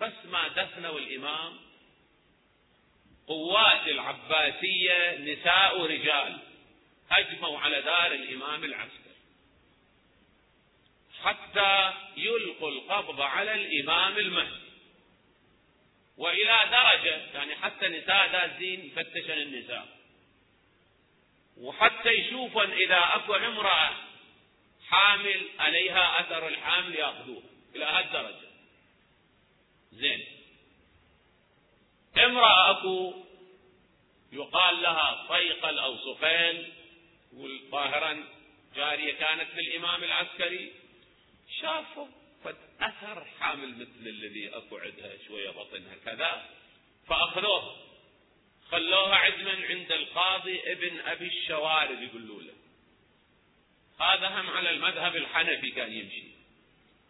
[0.00, 1.58] بس ما دفنوا الإمام
[3.26, 6.38] قوات العباسية نساء ورجال
[7.10, 8.99] هجموا على دار الإمام العسكري.
[11.24, 14.70] حتى يلقوا القبض على الإمام المهدي.
[16.16, 19.88] وإلى درجة يعني حتى نساء دازين يفتشن النساء.
[21.56, 23.90] وحتى يشوفن إذا أكو امرأة
[24.88, 27.42] حامل عليها أثر الحامل يأخذوها
[27.74, 28.50] إلى هالدرجة
[29.92, 30.26] زين.
[32.18, 33.14] امرأة أكو
[34.32, 36.72] يقال لها صيقل أو صفيل
[37.70, 38.24] ظاهرا
[38.74, 40.72] جارية كانت للإمام العسكري
[41.62, 42.06] شافوا
[42.80, 46.48] أثر حامل مثل الذي أكو عندها شوية بطنها كذا
[47.06, 47.76] فأخذوها
[48.70, 52.54] خلوها عدما عند القاضي ابن أبي الشوارب يقولوا له.
[54.00, 56.24] هذا هم على المذهب الحنفي كان يمشي.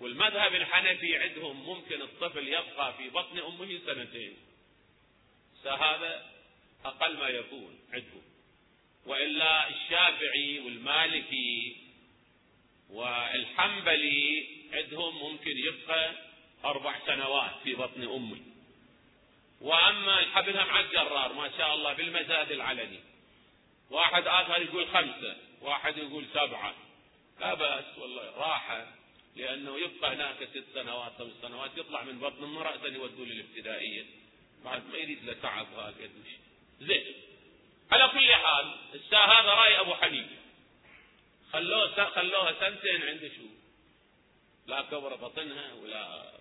[0.01, 4.37] والمذهب الحنفي عندهم ممكن الطفل يبقى في بطن أمه سنتين.
[5.65, 6.31] فهذا
[6.85, 8.23] أقل ما يكون عندهم.
[9.07, 11.77] وإلا الشافعي والمالكي
[12.93, 16.15] والحنبلي عندهم ممكن يبقى
[16.65, 18.39] أربع سنوات في بطن أمه
[19.61, 23.01] وأما الحبلها مع الجرار ما شاء الله بالمزاد العلني.
[23.91, 26.75] واحد آخر يقول خمسة واحد يقول سبعة.
[27.41, 28.87] لا بأس والله راحة
[29.37, 34.05] لأنه يبقى هناك ست سنوات خمس سنوات يطلع من بطن أمه رأسا يودوه للابتدائية.
[34.65, 36.11] بعد ما يريد له تعب هكذا
[36.81, 37.15] زين.
[37.93, 38.75] على كل حال
[39.13, 40.37] هذا رأي أبو حنيفة.
[41.53, 43.47] خلوه خلوها سنتين عند شو؟
[44.67, 46.33] لا كبر بطنها ولا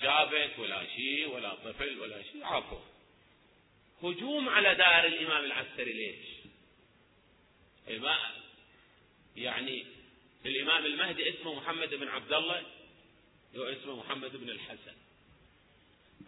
[0.00, 2.80] جابت ولا شيء ولا طفل ولا شيء عفوا
[4.02, 6.26] هجوم على دار الإمام العسكري ليش؟
[9.36, 9.86] يعني
[10.46, 12.62] الإمام المهدي اسمه محمد بن عبد الله
[13.54, 14.96] اسمه محمد بن الحسن.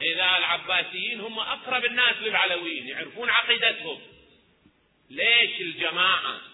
[0.02, 4.00] إذا العباسيين هم أقرب الناس للعلويين يعرفون عقيدتهم.
[5.10, 6.53] ليش الجماعة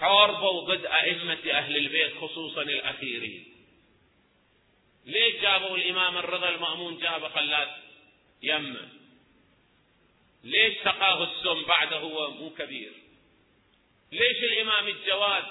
[0.00, 3.44] حاربوا ضد أئمة أهل البيت خصوصا الأخيرين.
[5.06, 7.76] ليش جابوا الإمام الرضا المأمون جابه خلاه
[8.42, 8.88] يمه؟
[10.44, 12.92] ليش سقاه السم بعده هو مو كبير؟
[14.12, 15.44] ليش الإمام الجواد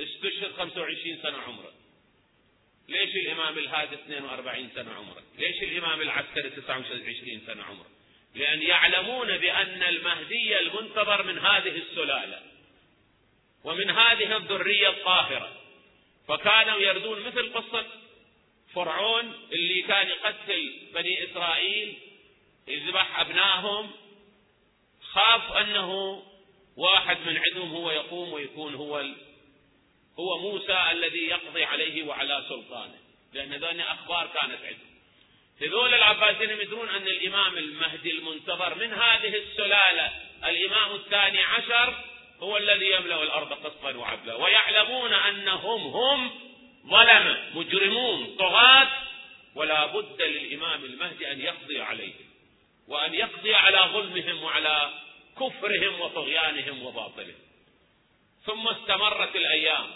[0.00, 1.72] استشهد 25 سنة عمره؟
[2.88, 7.86] ليش الإمام الهادي 42 سنة عمره؟ ليش الإمام العسكري 29 سنة عمره؟
[8.34, 12.55] لأن يعلمون بأن المهدي المنتظر من هذه السلالة.
[13.66, 15.52] ومن هذه الذرية الطاهرة
[16.28, 17.86] فكانوا يردون مثل قصة
[18.74, 21.94] فرعون اللي كان يقتل بني إسرائيل
[22.68, 23.90] يذبح أبنائهم
[25.12, 26.22] خاف أنه
[26.76, 29.16] واحد من عندهم هو يقوم ويكون هو ال...
[30.18, 32.98] هو موسى الذي يقضي عليه وعلى سلطانه.
[33.32, 34.96] لأن هذول أخبار كانت عندهم.
[35.62, 40.12] هذول العباسيين يدرون أن الإمام المهدي المنتظر من هذه السلالة
[40.44, 41.94] الإمام الثاني عشر
[42.40, 44.34] هو الذي يملأ الأرض قسطا وعدلا.
[44.34, 46.30] ويعلمون أنهم هم
[46.86, 48.88] ظلمة مجرمون طغاة.
[49.54, 52.26] ولا بد للإمام المهدي أن يقضي عليهم
[52.88, 54.94] وأن يقضي على ظلمهم وعلى
[55.36, 57.38] كفرهم وطغيانهم وباطلهم.
[58.44, 59.90] ثم استمرت الأيام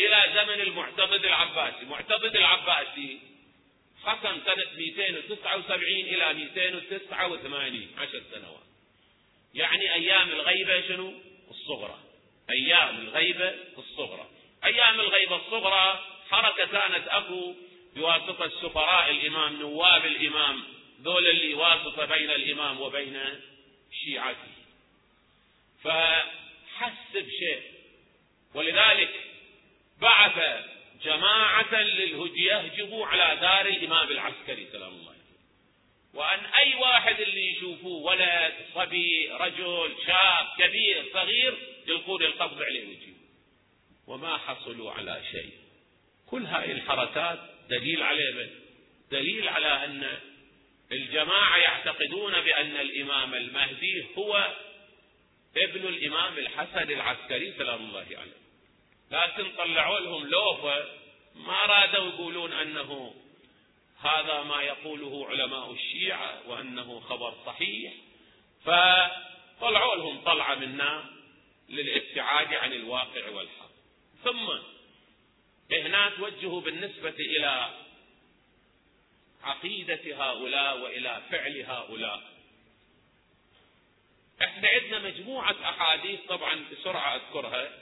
[0.00, 1.82] إلى زمن المعتضد العباسي.
[1.82, 3.18] المعتضد العباسي
[4.04, 8.69] حكم سنة 279 إلى 289 عشر سنوات.
[9.54, 11.14] يعني أيام الغيبة شنو؟
[11.50, 11.98] الصغرى.
[12.50, 14.26] أيام الغيبة الصغرى.
[14.64, 17.54] أيام الغيبة الصغرى حركة كانت أكو
[17.96, 20.62] بواسطة سفراء الإمام نواب الإمام
[21.02, 23.20] ذول اللي واسطة بين الإمام وبين
[24.04, 24.52] شيعته.
[25.84, 27.62] فحس بشيء
[28.54, 29.10] ولذلك
[30.00, 30.64] بعث
[31.04, 35.09] جماعة للهدي يهجموا على دار الإمام العسكري سلام الله.
[36.14, 43.20] وأن أي واحد اللي يشوفوه ولد صبي رجل شاب كبير صغير يلقون القبض عليه ويجيبوه
[44.06, 45.52] وما حصلوا على شيء.
[46.26, 47.38] كل هاي الحركات
[47.70, 48.50] دليل عليه
[49.10, 50.18] دليل على أن
[50.92, 54.54] الجماعة يعتقدون بأن الإمام المهدي هو
[55.56, 58.40] ابن الإمام الحسن العسكري سلام الله عليه.
[59.10, 60.84] لكن طلعوا لهم لوفة
[61.34, 63.14] ما رادوا يقولون أنه
[64.02, 67.92] هذا ما يقوله علماء الشيعة وأنه خبر صحيح
[68.64, 71.10] فطلعوا لهم طلعة منا
[71.68, 73.70] للابتعاد عن الواقع والحق.
[74.24, 74.48] ثم
[75.72, 77.70] هنا توجهوا بالنسبة إلى
[79.42, 82.22] عقيدة هؤلاء وإلى فعل هؤلاء.
[84.42, 87.78] إحنا عندنا مجموعة أحاديث طبعا بسرعة أذكرها.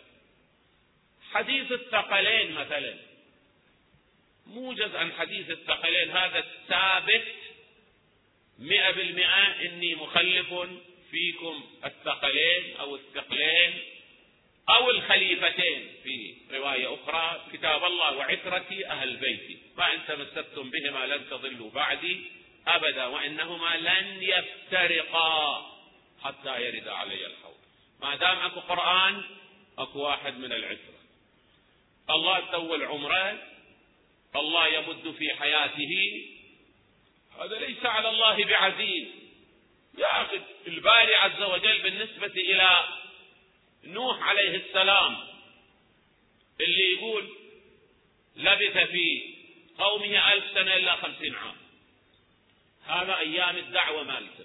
[1.32, 3.07] حديث الثقلين مثلا.
[4.48, 7.24] موجز عن حديث الثقلين هذا الثابت
[8.58, 10.54] مئة بالمئة إني مخلف
[11.10, 13.78] فيكم الثقلين أو الثقلين
[14.68, 19.58] أو الخليفتين في رواية أخرى كتاب الله وعترتي أهل بيتي.
[19.76, 22.20] فإن تمسكتم بهما لن تضلوا بعدي
[22.66, 25.66] أبدا وإنهما لن يفترقا
[26.22, 27.56] حتى يرد علي الحوض.
[28.00, 29.22] ما دام أكو قرآن
[29.78, 30.98] أكو واحد من العترة.
[32.10, 33.38] الله تول عمره
[34.36, 36.24] الله يمد في حياته.
[37.40, 39.08] هذا ليس على الله بعزيز.
[39.98, 42.88] يا أخي الباري عز وجل بالنسبة إلى
[43.84, 45.16] نوح عليه السلام
[46.60, 47.28] اللي يقول
[48.36, 49.34] لبث في
[49.78, 51.56] قومه ألف سنة إلا خمسين عام.
[52.86, 54.44] هذا أيام الدعوة مالته.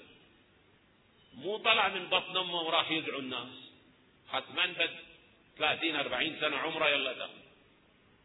[1.33, 3.71] مو طلع من بطن أمه وراح يدعو الناس.
[4.31, 4.99] حتما بد
[5.57, 7.42] ثلاثين أربعين سنة عمره يلا دخل.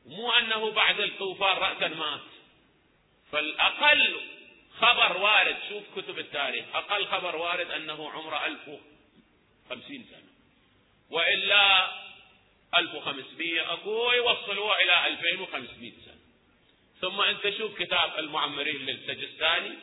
[0.07, 2.21] مو أنه بعد الطوفان رأسا مات
[3.33, 4.21] فالأقل
[4.81, 8.69] خبر وارد شوف كتب التاريخ أقل خبر وارد أنه عمره ألف
[9.67, 10.29] وخمسين سنة.
[11.11, 11.91] وإلا
[12.79, 16.19] 1500 أكو يوصلوها إلى 2500 سنة.
[17.01, 19.75] ثم أنت شوف كتاب المعمرين للسجستاني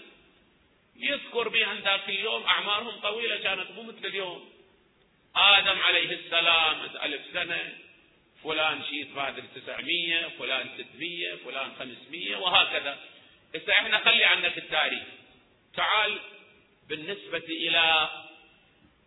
[0.96, 4.50] يذكر بأن ذاك اليوم أعمارهم طويلة كانت مو مثل اليوم.
[5.36, 7.78] آدم عليه السلام ألف سنة.
[8.46, 13.00] فلان شيء بادر 900 فلان 600 فلان 500 وهكذا.
[13.56, 15.04] هسه إحنا خلي عنك التاريخ.
[15.76, 16.20] تعال
[16.90, 18.10] بالنسبة إلى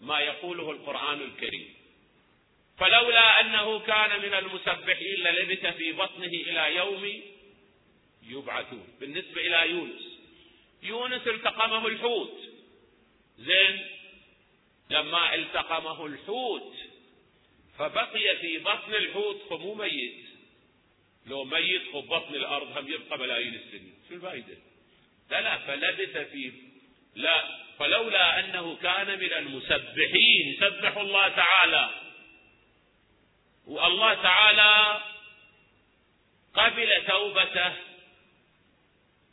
[0.01, 1.75] ما يقوله القرآن الكريم.
[2.79, 7.23] فلولا أنه كان من المسبحين للبث في بطنه إلى يوم
[8.23, 8.89] يبعثون.
[9.01, 10.03] بالنسبة إلى يونس.
[10.83, 12.41] يونس التقمه الحوت.
[13.39, 13.87] زين؟
[14.91, 16.75] لما التقمه الحوت
[17.79, 20.25] فبقي في بطن الحوت فمو ميت.
[21.27, 23.95] لو ميت في بطن الأرض هم يبقى ملايين السنين.
[24.09, 24.57] شو الفائدة.
[25.31, 26.53] لا لا فلبث في
[27.15, 27.45] لا
[27.79, 30.49] فلولا أنه كان من المسبحين.
[30.49, 31.91] يسبح الله تعالى.
[33.67, 35.03] والله تعالى
[36.55, 37.73] قبل توبته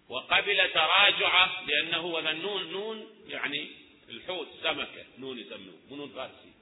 [0.09, 3.71] وقبل تراجعه لأنه وذنون نون يعني
[4.09, 6.54] الحوت سمكة نون يسموه نون فارسي.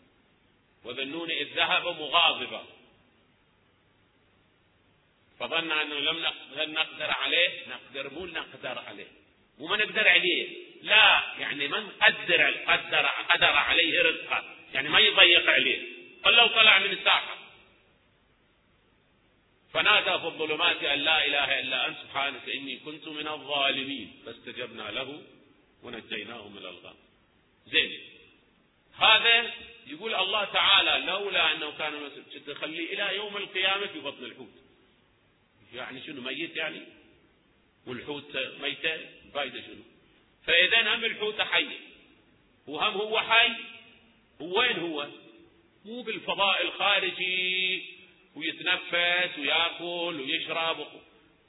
[0.84, 2.66] وذنون إذ ذهب مغاضبا
[5.40, 6.00] فظن أنه
[6.56, 9.08] لم نقدر عليه نقدر مو نقدر عليه.
[9.60, 10.48] مو ما نقدر عليه.
[10.82, 15.82] لا يعني من قدر قدر قدر عليه رزقه يعني ما يضيق عليه.
[16.24, 17.38] قال لو طلع من الساحة.
[19.74, 24.22] فنادى في الظلمات أن لا إله إلا أنت سبحانك إني كنت من الظالمين.
[24.26, 25.24] فاستجبنا له
[25.84, 26.96] ونجيناه من الغم.
[27.68, 28.13] زين.
[28.98, 29.52] هذا
[29.88, 32.12] يقول الله تعالى لولا أنه كان
[32.48, 34.54] تخليه إلى يوم القيامة في بطن الحوت.
[35.74, 36.82] يعني شنو ميت يعني؟
[37.88, 39.00] والحوت ميتة؟
[39.34, 39.84] فايده شنو؟
[40.46, 41.68] فإذا هم الحوت حي.
[42.68, 43.52] وهم هو حي؟
[44.40, 45.08] وين هو؟
[45.86, 47.86] مو بالفضاء الخارجي.
[48.36, 50.88] ويتنفس ويأكل ويشرب.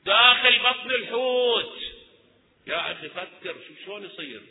[0.04, 1.78] داخل بطن الحوت.
[2.66, 4.42] يا أخي فكر شو شلون يصير؟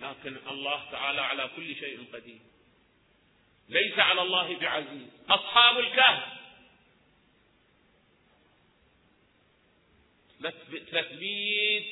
[0.00, 2.38] لكن الله تعالى على كل شيء قدير.
[3.68, 5.08] ليس على الله بعزيز.
[5.28, 6.40] أصحاب الكهف.
[10.90, 11.84] 300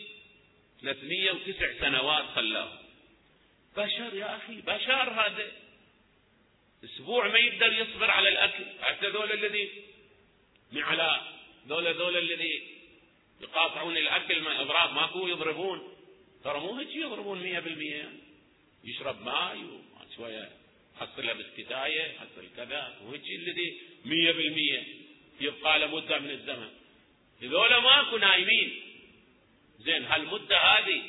[0.81, 2.79] 309 سنوات خلاه
[3.77, 5.53] بشر يا أخي بشر هذا.
[6.85, 8.65] أسبوع ما يقدر يصبر على الأكل.
[8.83, 9.85] حتى ذول الذي
[10.77, 11.21] على
[11.67, 12.79] ذول ذول الذي
[13.41, 15.98] يقاطعون الأكل ما اضراب ماكو يضربون.
[16.45, 18.19] ترى مو هيك يضربون 100% يعني
[18.85, 20.51] يشرب ماي وشويه
[21.01, 23.81] حصل له بالكتايه حصل كذا وهيك الذي
[25.41, 26.71] 100% يبقى له مده من الزمن
[27.43, 28.81] هذول ماكو نايمين
[29.79, 31.03] زين هالمده هذه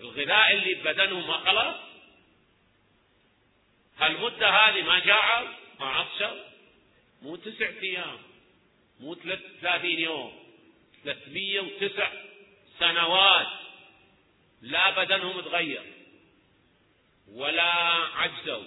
[0.00, 1.76] الغذاء اللي ببدنهم ما خلاص
[3.98, 5.48] هالمدة هذه ما جاعوا
[5.80, 6.44] ما عطشوا
[7.22, 8.18] مو تسع أيام
[9.00, 9.14] مو
[9.60, 10.32] ثلاثين يوم
[11.04, 12.12] ثلاثمية وتسع
[12.78, 13.59] سنوات
[14.60, 15.92] لا بدنهم تغير
[17.28, 17.72] ولا
[18.14, 18.64] عجزوا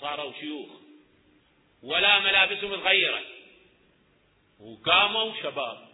[0.00, 0.70] صاروا شيوخ
[1.82, 3.26] ولا ملابسهم تغيرت
[4.60, 5.88] وقاموا شباب.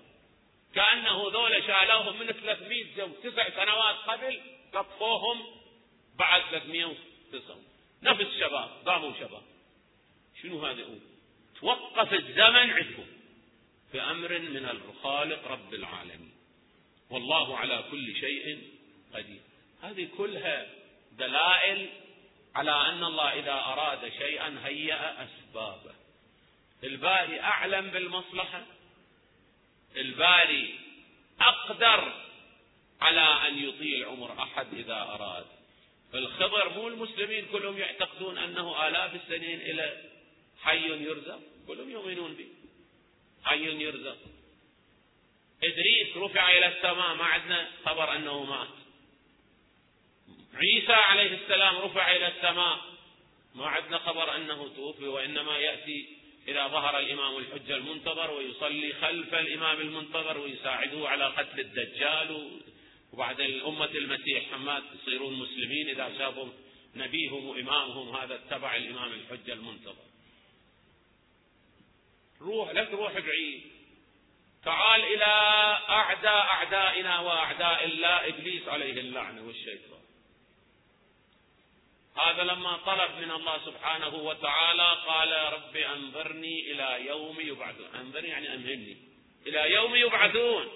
[0.75, 4.41] كأنه ذولا شالوهم من 300 جو تسع سنوات قبل
[4.73, 5.43] قطفوهم
[6.19, 7.57] بعد 309
[8.03, 9.43] نفس شباب قاموا شباب.
[10.43, 10.95] شنو هذا هو
[11.61, 13.07] توقف الزمن عندهم
[13.93, 16.35] بأمر من الخالق رب العالمين.
[17.11, 18.70] والله على كل شيء
[19.15, 19.41] قدير.
[19.83, 20.67] هذه كلها
[21.19, 21.89] دلائل
[22.55, 25.95] على أن الله إذا أراد شيئا هيأ أسبابه.
[26.85, 28.67] الباري أعلم بالمصلحة.
[29.97, 30.79] الباري
[31.41, 32.13] أقدر
[33.01, 35.47] على أن يطيل عمر أحد إذا أراد.
[36.13, 40.03] فالخبر مو المسلمين كلهم يعتقدون أنه آلاف السنين إلى
[40.61, 41.41] حي يرزق.
[41.67, 42.49] كلهم يؤمنون به.
[43.45, 44.19] حي يرزق.
[45.65, 47.15] إدريس رفع إلى السماء.
[47.15, 48.80] ما عندنا خبر أنه مات.
[50.55, 52.81] عيسى عليه السلام رفع إلى السماء.
[53.55, 56.07] ما عندنا خبر أنه توفي وإنما يأتي
[56.49, 62.61] إذا ظهر الإمام الحجة المنتظر ويصلي خلف الإمام المنتظر ويساعده على قتل الدجال.
[63.13, 66.49] وبعد الأمة المسيح حماد يصيرون مسلمين إذا شافوا
[66.95, 70.05] نبيهم وإمامهم هذا اتبع الإمام الحجة المنتظر.
[72.41, 73.63] روح لا تروح بعيد.
[74.65, 75.25] تعال إلى
[75.89, 80.00] أعداء أعدائنا وأعداء الله إبليس عليه اللعنة والشيطان.
[82.17, 87.95] هذا لما طلب من الله سبحانه وتعالى قال رب أنظرني إلى يوم يبعثون.
[87.95, 88.97] أنظرني يعني أمهلني.
[89.47, 90.69] إلى يوم يبعثون.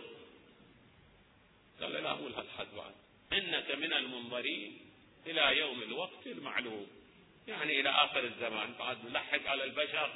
[1.81, 2.95] قال لا هو الحد بعد
[3.33, 4.81] إنك من المنظرين
[5.27, 6.87] إلى يوم الوقت المعلوم.
[7.49, 8.75] يعني إلى آخر الزمان.
[8.79, 10.11] بعد نلحق على البشر.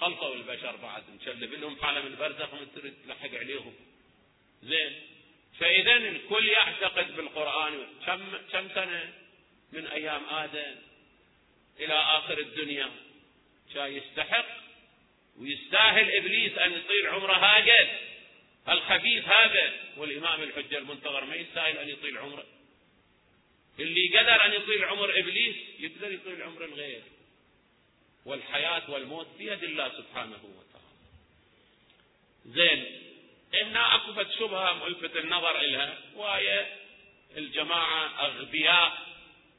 [0.00, 1.02] خلطوا البشر بعد.
[1.20, 3.74] نشلب لهم حالة من برزخ تريد تلحق عليهم.
[4.62, 5.02] زين.
[5.58, 7.86] فإذا الكل يعتقد بالقرآن.
[8.06, 8.20] كم
[8.52, 9.27] كم سنة؟
[9.72, 10.76] من أيام آدم
[11.80, 12.90] إلى آخر الدنيا.
[13.74, 14.46] كان يستحق
[15.38, 17.88] ويستاهل إبليس أن يطيل عمره هاجد
[18.68, 19.72] الخبيث هذا.
[19.96, 22.44] والإمام الحجة المنتظر ما يستاهل أن يطيل عمره.
[23.78, 27.02] اللي قدر أن يطيل عمر إبليس يقدر يطيل عمر الغير
[28.24, 30.68] والحياة والموت بيد الله سبحانه وتعالى.
[32.46, 33.02] زين
[33.54, 36.66] هنا أكو شبهة ملفت النظر إلها وهي
[37.36, 39.07] الجماعة أغبياء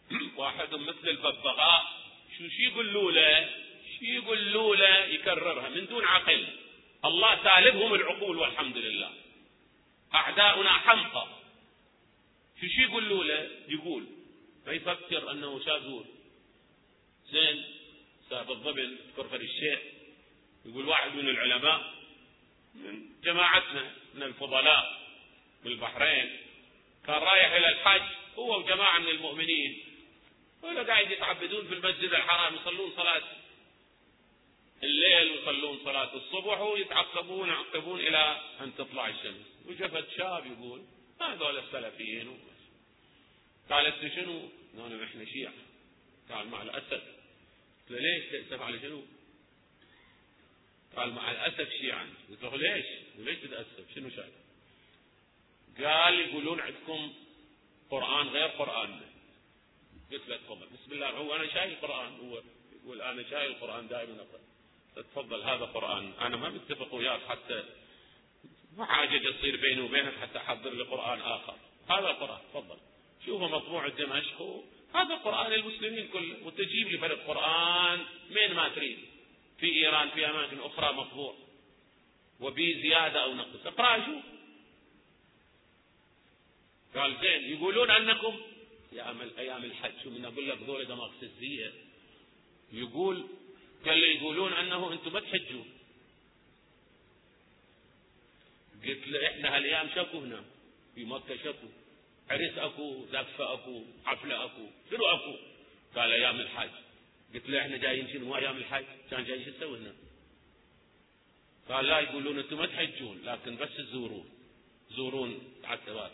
[0.37, 1.99] واحد مثل الببغاء.
[2.37, 3.49] شو شي يقولوا له
[3.99, 6.47] شو يقولوا له يكررها من دون عقل.
[7.05, 9.11] الله سالبهم العقول والحمد لله.
[10.13, 11.27] أعداؤنا حمقى.
[12.61, 14.05] شو شي يقولوا له يقول.
[14.65, 16.05] فيفكر أنه شاذور
[17.31, 17.63] زين
[18.29, 19.79] ساب الضبل كرفر الشيخ.
[20.65, 21.93] يقول واحد من العلماء
[22.75, 24.99] من جماعتنا من الفضلاء
[25.63, 26.37] بالبحرين
[27.07, 28.01] كان رايح إلى الحج
[28.35, 29.88] هو وجماعة من المؤمنين.
[30.63, 33.23] ولا قاعد يتعبدون في المسجد الحرام يصلون صلاة
[34.83, 40.85] الليل ويصلون صلاة الصبح ويتعقبون يعقبون إلى أن تطلع الشمس وشفت شاب يقول
[41.21, 42.39] هذول السلفيين
[43.69, 45.53] قال أنت شنو؟ قالوا إحنا شيعة
[46.31, 47.01] قال مع الأسف
[47.89, 49.03] قلت له ليش تأسف على شنو؟
[50.95, 52.85] قال مع الأسف شيعا قلت له ليش؟
[53.19, 54.33] وليش تتأسف؟ شنو شايف؟
[55.77, 57.13] قال يقولون عندكم
[57.89, 59.08] قرآن غير قرآننا
[60.11, 60.37] قلت له
[60.73, 61.09] بسم الله.
[61.09, 62.19] هو أنا شايل القرآن.
[62.19, 62.41] هو
[62.83, 64.13] يقول أنا شايل القرآن دائما.
[64.21, 64.39] أقرأ
[64.95, 67.63] تفضل هذا قرآن أنا ما متفق وياك حتى
[68.77, 71.55] ما حاجة تصير بيني وبينك حتى أحضر لي قرآن آخر.
[71.89, 72.41] هذا القرآن.
[72.53, 72.77] تفضل.
[73.25, 74.63] شوفه مطبوع دمشق
[74.95, 76.35] هذا قرآن المسلمين كله.
[76.43, 78.99] وتجيب لي فرد قرآن من ما تريد.
[79.59, 81.35] في إيران في أماكن أخرى مطبوع.
[82.39, 83.65] وبي زيادة أو نقص.
[83.65, 84.23] اقرأ شوف.
[86.95, 87.57] قال زين.
[87.57, 88.41] يقولون أنكم
[88.91, 91.73] يا أيام الحج شو من أقول لك ذولا دماغسزية
[92.73, 93.27] يقول
[93.85, 95.69] قال لي يقولون أنه أنتم ما تحجون
[98.83, 100.43] قلت له إحنا هالأيام شكو هنا؟
[100.95, 101.67] في مكة شكو.
[102.29, 105.35] عرس أكو زفه أكو حفله أكو شنو أكو؟
[105.95, 106.69] قال أيام الحج.
[107.33, 109.93] قلت له إحنا جايين شنو؟ مو أيام الحج؟ كان جايين شو تسوي هنا؟
[111.69, 114.29] قال لا يقولون أنتم ما تحجون لكن بس تزورون.
[114.91, 116.11] زورون عتبات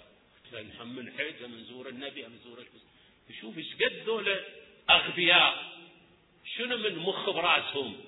[0.53, 2.65] نحن من حج من زور النبي من زور
[3.41, 4.45] شوف إيش قد ذولا
[4.89, 5.75] أغبياء.
[6.57, 8.03] شنو من مخ براسهم؟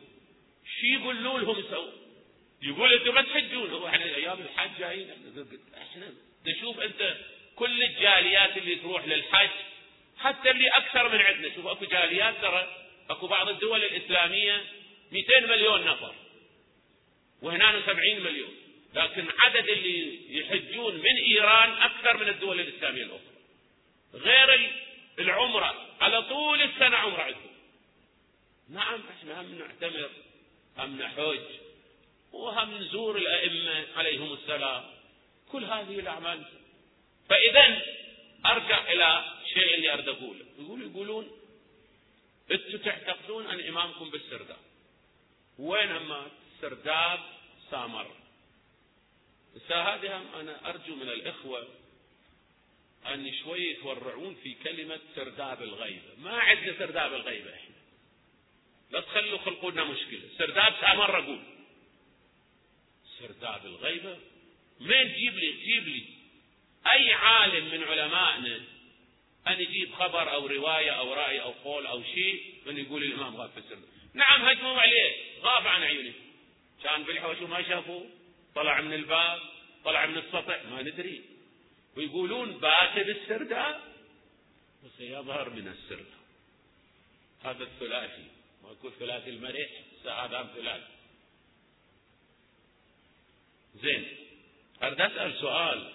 [0.80, 1.94] شو يقولون لهم يسوون
[2.62, 5.10] يقول أنتم ما تحجون هو إحنا أيام الحج جايين.
[5.78, 6.14] إحنا
[6.46, 7.18] تشوف أنت
[7.56, 9.50] كل الجاليات اللي تروح للحج
[10.18, 11.56] حتى اللي أكثر من عندنا.
[11.56, 14.66] شوف أكو جاليات ترى أكو بعض الدول الإسلامية
[15.12, 16.16] 200 مليون نفر
[17.42, 18.56] وهنا 70 مليون.
[18.94, 20.17] لكن عدد اللي
[22.08, 23.22] أكثر من الدول الإسلامية الأخرى.
[24.14, 24.72] غير
[25.20, 25.88] العمرة.
[26.02, 27.58] على طول السنة عمرة عندهم.
[28.70, 30.10] نعم إحنا هم نعتمر
[30.78, 31.40] هم نحج
[32.32, 34.84] وهم نزور الأئمة عليهم السلام.
[35.52, 36.44] كل هذه الأعمال.
[37.30, 37.82] فإذا
[38.46, 40.46] أرجع إلى الشيء اللي أريد أقوله.
[40.60, 41.32] يقول يقولون
[42.52, 44.58] أنتم تعتقدون أن إمامكم بالسرداب.
[45.60, 46.28] وين أما
[46.62, 47.20] سرداب
[47.72, 48.08] سامر.
[49.70, 51.68] هذه أنا أرجو من الإخوة
[53.06, 57.76] أن شوي يتورعون في كلمة سرداب الغيبة ما عندنا سرداب الغيبة إحنا.
[58.92, 60.22] لا تخلوا خلقونا مشكلة.
[60.38, 61.40] سرداب سامر أقول
[63.20, 64.18] سرداب الغيبة
[64.80, 66.04] مين تجيب لي؟ تجيب لي.
[66.88, 68.62] أي عالم من علمائنا
[69.48, 73.50] أن يجيب خبر أو رواية أو رأي أو قول أو شيء من يقول الإمام غاب
[73.50, 73.78] في السر.
[74.14, 75.16] نعم هجموا عليه.
[75.42, 76.14] غاب عن عيونه.
[76.84, 78.10] كان بالحوش ما شافوه.
[78.56, 79.42] طلع من الباب
[79.86, 80.64] طلع من السطح.
[80.66, 81.37] ما ندري.
[81.98, 83.82] ويقولون بات بالسرداب
[84.84, 86.18] وسيظهر من السرداب
[87.44, 88.28] هذا الثلاثي.
[88.64, 89.70] ما يكون ثلاثي المريح
[90.06, 90.94] هذا ثلاثي.
[93.76, 94.06] زين.
[94.84, 95.94] أريد أسأل سؤال.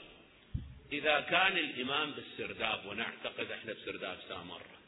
[0.93, 4.79] إذا كان الإمام بالسرداب ونعتقد إحنا بسرداب سامرة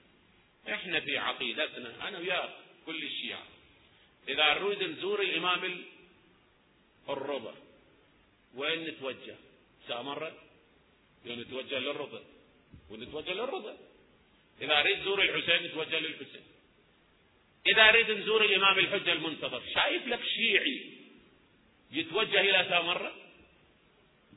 [0.69, 2.51] إحنا في عقيدتنا أنا وياك
[2.87, 3.47] كل الشيعة
[4.29, 5.85] إذا نريد نزور الإمام
[7.09, 7.53] الربع
[8.55, 9.37] وين نتوجه؟
[9.89, 10.33] سامرة
[11.27, 12.19] نتوجه للربع
[12.91, 13.75] ونتوجه للربع
[14.61, 16.45] إذا أريد نزور الحسين نتوجه للحسين.
[17.67, 20.91] إذا أريد نزور الإمام الحجة المنتظر شايف لك شيعي
[21.93, 23.15] يتوجه إلى سامرة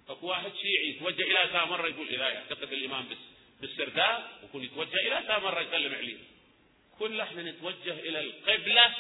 [0.09, 3.05] أكو واحد شيعي يتوجه إلى سامره يقول إذا يعتقد الإمام
[3.61, 6.17] بالسرداب يكون يتوجه إلى سامره يسلم عليه.
[6.99, 8.95] كل إحنا نتوجه إلى القبلة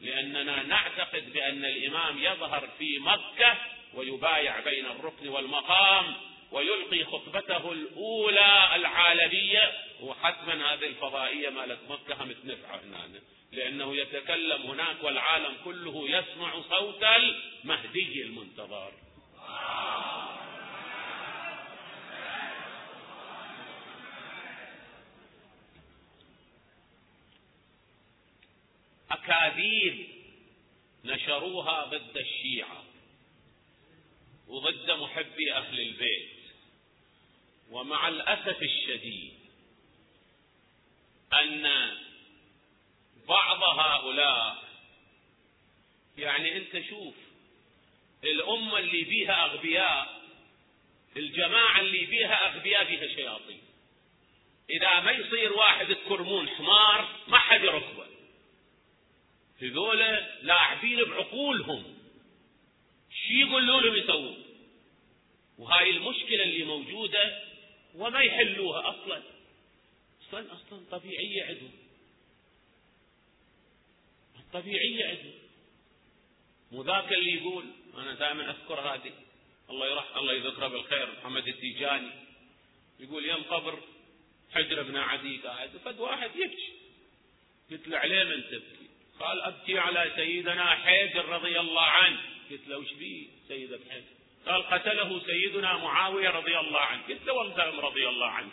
[0.00, 3.58] لأننا نعتقد بأن الإمام يظهر في مكة
[3.94, 6.31] ويبايع بين الركن والمقام.
[6.52, 9.72] ويلقي خطبته الأولى العالمية.
[10.00, 13.20] وحتما هذه الفضائية مالت مكة هم تنفع هنا.
[13.52, 18.92] لأنه يتكلم هناك والعالم كله يسمع صوت المهدي المنتظر.
[29.10, 30.06] أكاذيب
[31.04, 32.84] نشروها ضد الشيعة
[34.48, 36.41] وضد محبي أهل البيت.
[37.72, 39.34] ومع الأسف الشديد
[41.32, 41.90] أن
[43.28, 44.62] بعض هؤلاء
[46.18, 47.14] يعني أنت شوف
[48.24, 50.22] الأمة اللي بيها أغبياء
[51.16, 53.62] الجماعة اللي بيها أغبياء بيها شياطين.
[54.70, 58.06] إذا ما يصير واحد الكرمون حمار ما حد يركبه.
[59.62, 61.98] هذولا لاعبين بعقولهم.
[63.26, 64.44] شي يقولوا لهم يسوون؟
[65.58, 67.51] وهاي المشكلة اللي موجودة
[67.94, 69.22] وما يحلوها أصلا.
[70.28, 71.72] أصلا أصلا طبيعية عندهم
[74.38, 75.34] الطبيعية عندهم
[76.72, 77.64] مو ذاك اللي يقول
[77.94, 79.12] أنا دائما أذكر هذه.
[79.70, 81.12] الله يرح الله يذكره بالخير.
[81.12, 82.10] محمد التيجاني
[83.00, 83.78] يقول يم قبر
[84.50, 86.72] حجر بن عدي قاعد فد واحد يبكي.
[87.70, 88.88] قلت له عليه من تبكي؟
[89.20, 92.20] قال أبكي على سيدنا حيدر رضي الله عنه.
[92.50, 97.02] قلت له وش بيه سيدك حيدر قال قتله سيدنا معاوية رضي الله عنه.
[97.08, 98.52] قلت له رضي الله عنك.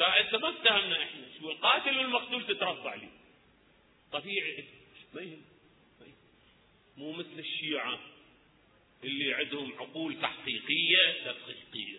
[0.00, 3.10] انت ما اتهمنا إحنا شو القاتل والمقتول تترضى عليه
[4.12, 4.64] طبيعي.
[5.14, 5.42] ما يهم
[6.96, 7.98] مو مثل الشيعة
[9.04, 11.98] اللي عندهم عقول تحقيقية تدقيقية.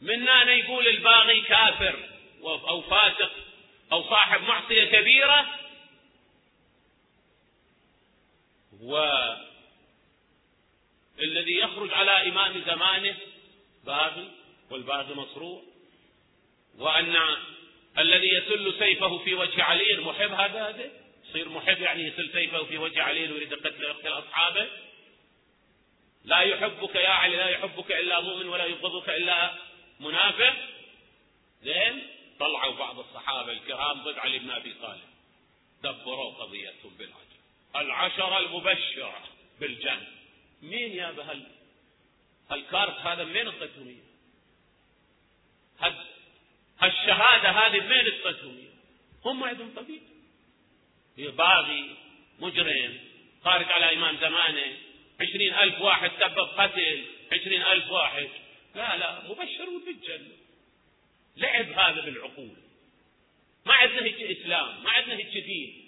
[0.00, 2.08] منا أن يقول الباغي كافر
[2.42, 3.32] أو فاسق
[3.92, 5.58] أو صاحب معصية كبيرة.
[11.18, 13.16] والذي يخرج على إمام زمانه
[13.84, 14.30] باغي
[14.70, 15.62] والباغي مصروع
[16.78, 17.16] وأن
[17.98, 20.90] الذي يسل سيفه في وجه علي محب هذا هذا
[21.28, 24.68] يصير محب يعني يسل سيفه في وجه علي ويريد قتل يقتل أصحابه.
[26.24, 29.54] لا يحبك يا علي لا يحبك إلا مؤمن ولا يبغضك إلا
[30.00, 30.54] منافق.
[31.62, 32.02] زين؟
[32.40, 35.08] طلعوا بعض الصحابة الكرام ضد علي بن أبي طالب.
[35.82, 37.38] دبروا قضيتهم بالعجل.
[37.76, 39.22] العشرة المبشرة
[39.60, 40.17] بالجنة.
[40.62, 41.46] مين يا بهال
[42.50, 44.08] هالكارت هذا من اعطتهم اياه؟
[46.80, 48.68] هالشهادة هذه من اعطتهم
[49.24, 50.02] هم عندهم طبيب.
[51.16, 51.96] باغي
[52.38, 52.98] مجرم
[53.44, 54.76] خارج على إمام زمانه
[55.20, 58.28] عشرين ألف واحد سبب قتل عشرين ألف واحد.
[58.74, 60.36] لا لا مبشرون بالجنة
[61.36, 62.56] لعب هذا بالعقول.
[63.66, 65.84] ما عندنا هيك إسلام ما عندنا هيك دين.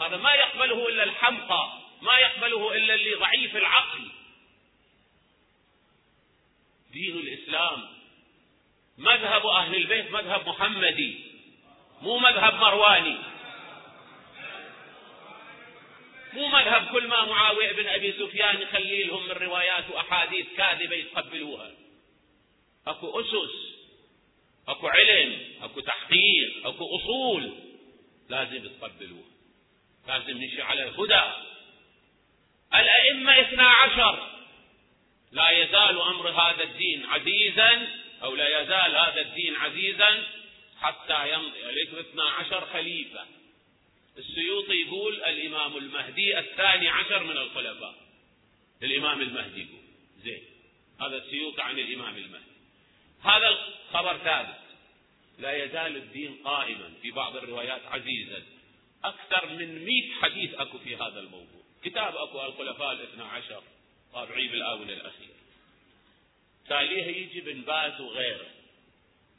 [0.00, 1.83] هذا ما يقبله إلا الحمقى.
[2.04, 4.10] ما يقبله إلا اللي ضعيف العقل.
[6.92, 7.88] دين الإسلام.
[8.98, 11.20] مذهب أهل البيت مذهب محمدي
[12.02, 13.18] مو مذهب مرواني.
[16.32, 21.70] مو مذهب كل ما معاوية بن أبي سفيان يخلي لهم من روايات وأحاديث كاذبة يتقبلوها.
[22.86, 23.74] أكو أسس
[24.68, 27.52] أكو علم أكو تحقيق أكو أصول
[28.28, 29.30] لازم يتقبلوها.
[30.08, 31.53] لازم نمشي على الهدى.
[32.80, 34.30] الأئمة اثنا عشر.
[35.32, 37.88] لا يزال أمر هذا الدين عزيزا
[38.22, 40.26] أو لا يزال هذا الدين عزيزا
[40.80, 41.64] حتى يمضي.
[41.64, 43.26] عليكم اثنا عشر خليفة.
[44.18, 47.94] السيوطي يقول الإمام المهدي الثاني عشر من الخلفاء.
[48.82, 49.84] الإمام المهدي يقول.
[50.24, 50.44] زين.
[51.00, 52.54] هذا السيوطي عن الإمام المهدي.
[53.22, 54.58] هذا الخبر ثابت.
[55.38, 58.42] لا يزال الدين قائما في بعض الروايات عزيزا.
[59.04, 61.63] أكثر من مئة حديث أكو في هذا الموضوع.
[61.84, 63.62] كتاب أكو الخلفاء الاثنى عشر
[64.12, 65.34] طابعي بالآونة الأخير
[66.68, 68.46] تاليها يجي بن باز وغيره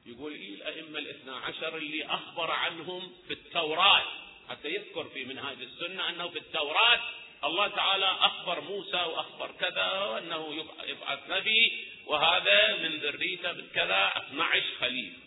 [0.06, 4.04] يقول إيه الأئمة الاثنى عشر اللي أخبر عنهم في التوراة
[4.50, 7.00] حتى يذكر في منهاج السنة أنه في التوراة
[7.44, 14.64] الله تعالى أخبر موسى وأخبر كذا وأنه يبعث نبي وهذا من ذريته من كذا 12
[14.80, 15.18] خليفة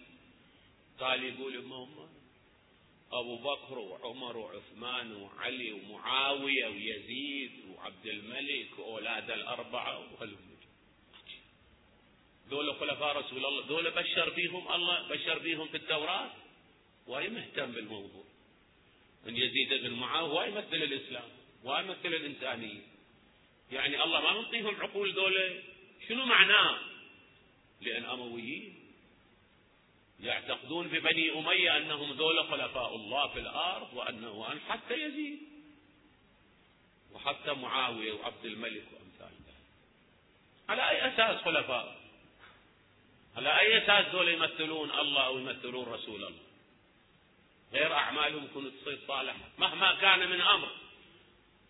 [1.00, 2.07] قال يقول هم
[3.12, 9.98] أبو بكر وعمر وعثمان وعلي ومعاوية ويزيد وعبد الملك وأولاد الأربعة
[12.50, 13.66] دول خلفاء رسول الله.
[13.66, 16.30] دول بشر بيهم الله بشر بيهم في التوراة؟
[17.06, 18.24] وهي مهتم بالموضوع.
[19.26, 21.28] من يزيد بن معاوية هو يمثل الإسلام؟
[21.64, 22.82] ويمثل الإنسانية؟
[23.72, 25.62] يعني الله ما منطيهم عقول دولة
[26.08, 26.78] شنو معناه؟
[27.80, 28.77] لأن أمويين.
[30.20, 35.38] يعتقدون ببني أمية أنهم ذولا خلفاء الله في الأرض وأنه أن حتى يزيد.
[37.12, 39.54] وحتى معاوية وعبد الملك وأمثال ذلك.
[40.68, 41.96] على أي أساس خلفاء؟
[43.36, 46.42] على أي أساس ذولا يمثلون الله أو يمثلون رسول الله؟
[47.72, 49.48] غير أعمالهم كنت تصير صالحة.
[49.58, 50.68] مهما كان من أمر.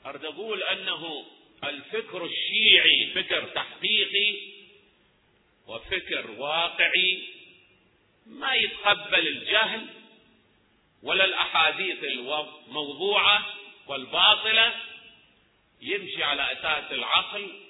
[0.07, 1.25] أرد أقول أنه
[1.65, 4.37] الفكر الشيعي فكر تحقيقي
[5.67, 7.38] وفكر واقعي
[8.29, 9.87] ما يتقبل الجهل
[11.03, 13.47] ولا الأحاديث الموضوعة
[13.87, 14.75] والباطلة.
[15.81, 17.61] يمشي على أساس العقل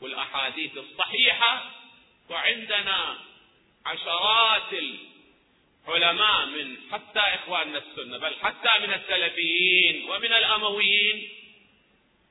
[0.00, 1.70] والأحاديث الصحيحة.
[2.30, 3.18] وعندنا
[3.86, 4.84] عشرات
[5.86, 11.28] علماء من حتى إخواننا السنة بل حتى من السلفيين ومن الأمويين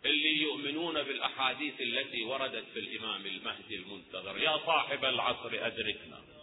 [0.05, 4.37] اللي يؤمنون بالأحاديث التي وردت في الإمام المهدي المنتظر.
[4.37, 6.36] يا صاحب العصر أدركنا.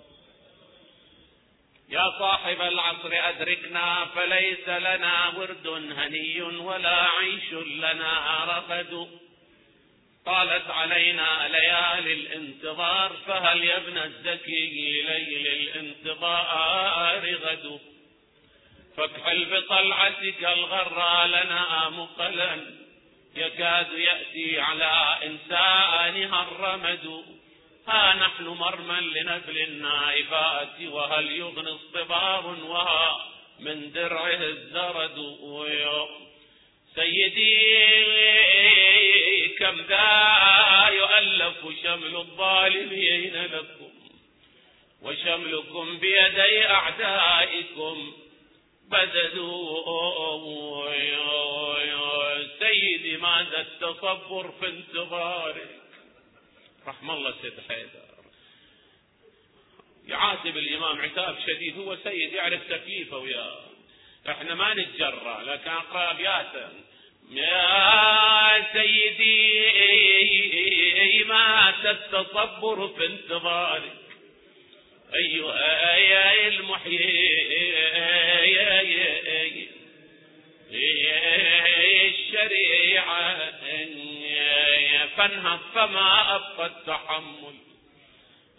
[1.89, 9.09] يا صاحب العصر أدركنا فليس لنا ورد هني ولا عيش لنا رفد.
[10.27, 17.81] طالت علينا ليالي الانتظار فهل يا ابن الزكي ليل الانتظار غد؟
[18.97, 22.57] فاكحل بطلعتك الغرى لنا مقلا
[23.37, 27.25] يكاد يأتي على إنسانها الرمد.
[27.89, 33.31] ها نحن مرمى لنبل النائبات وهل يغني اصطبار وها
[33.61, 35.19] من درعه الزرد
[36.95, 37.65] سيدي
[39.59, 43.91] كم ذا يؤلف شمل الظالمين لكم
[45.03, 48.13] وشملكم بيدي أعدائكم
[48.89, 49.75] بددوا.
[52.59, 55.84] سيدي ماذا التصبر في انتظارك؟
[56.87, 58.15] رحم الله سيد حيدر.
[60.07, 63.65] يعاتب الإمام عتاب شديد هو سيد يعرف تكليفه وياه.
[64.29, 66.73] إحنا ما نتجرى لكن اقرا ابياتا
[67.31, 69.65] يا سيدي
[71.25, 73.97] ما التصبر في انتظارك.
[75.15, 77.35] أيها يا المحيي
[82.09, 83.54] الشريعة.
[85.17, 87.55] فانهض فما أبقى التحمل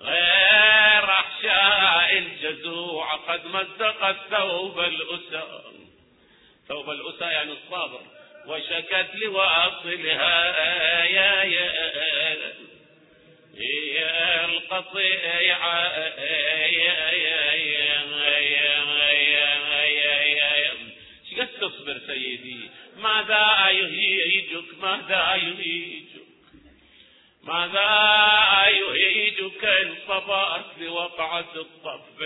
[0.01, 5.62] غير أحشاء الجزوع قد مزقت ثوب الأسى
[6.68, 8.01] ثوب الأسى يعني الصابر
[8.47, 10.53] وشكت لواصلها
[11.06, 11.74] يا يا
[13.56, 16.06] يا القطيعة
[21.39, 26.05] قد تصبر سيدي ماذا يهيجك ماذا يهيجك
[27.45, 32.21] ماذا يهيجك إن صبرت لوقعة الطف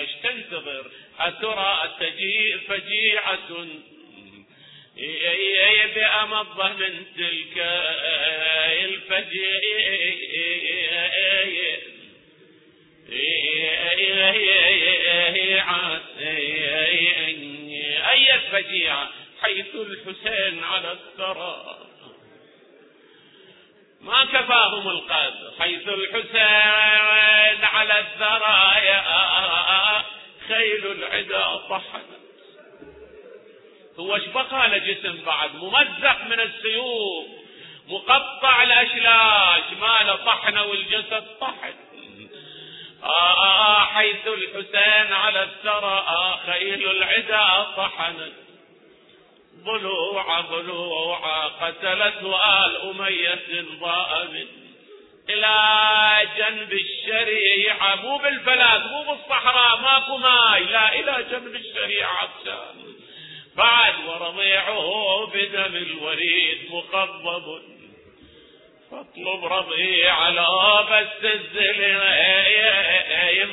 [0.00, 3.66] إيش تنتظر أترى تجيء فجيعة
[5.94, 7.58] بأمضة من تلك
[8.84, 10.08] الفجيعة
[18.10, 19.08] أي فجيعة
[19.42, 21.78] حيث الحسين على الثرى.
[24.00, 29.02] ما كفاهم القدر حيث الحسين على الثرايا
[30.48, 32.08] خيل العدا طحنت.
[33.98, 37.26] هو إيش بقى له جسم بعد؟ ممزق من السيوف
[37.88, 41.74] مقطع الأشلاش ما له طحنة والجسد طحن.
[43.04, 46.04] آه آه حيث الحسين على الثرى
[46.46, 48.32] خيل العدا طحنت.
[49.64, 54.48] ضلوع ضلوع قتلته آل أمية ضائم
[55.30, 55.54] إلى
[56.38, 60.64] جنب الشريعة مو بالفلاذ مو بالصحراء ماكو ماي.
[60.64, 62.28] لا إلى جنب الشريعة
[63.56, 67.62] بعد ورضيعه بدم الوريد مخضب
[68.90, 71.98] فاطلب رضيع لا بس الزلم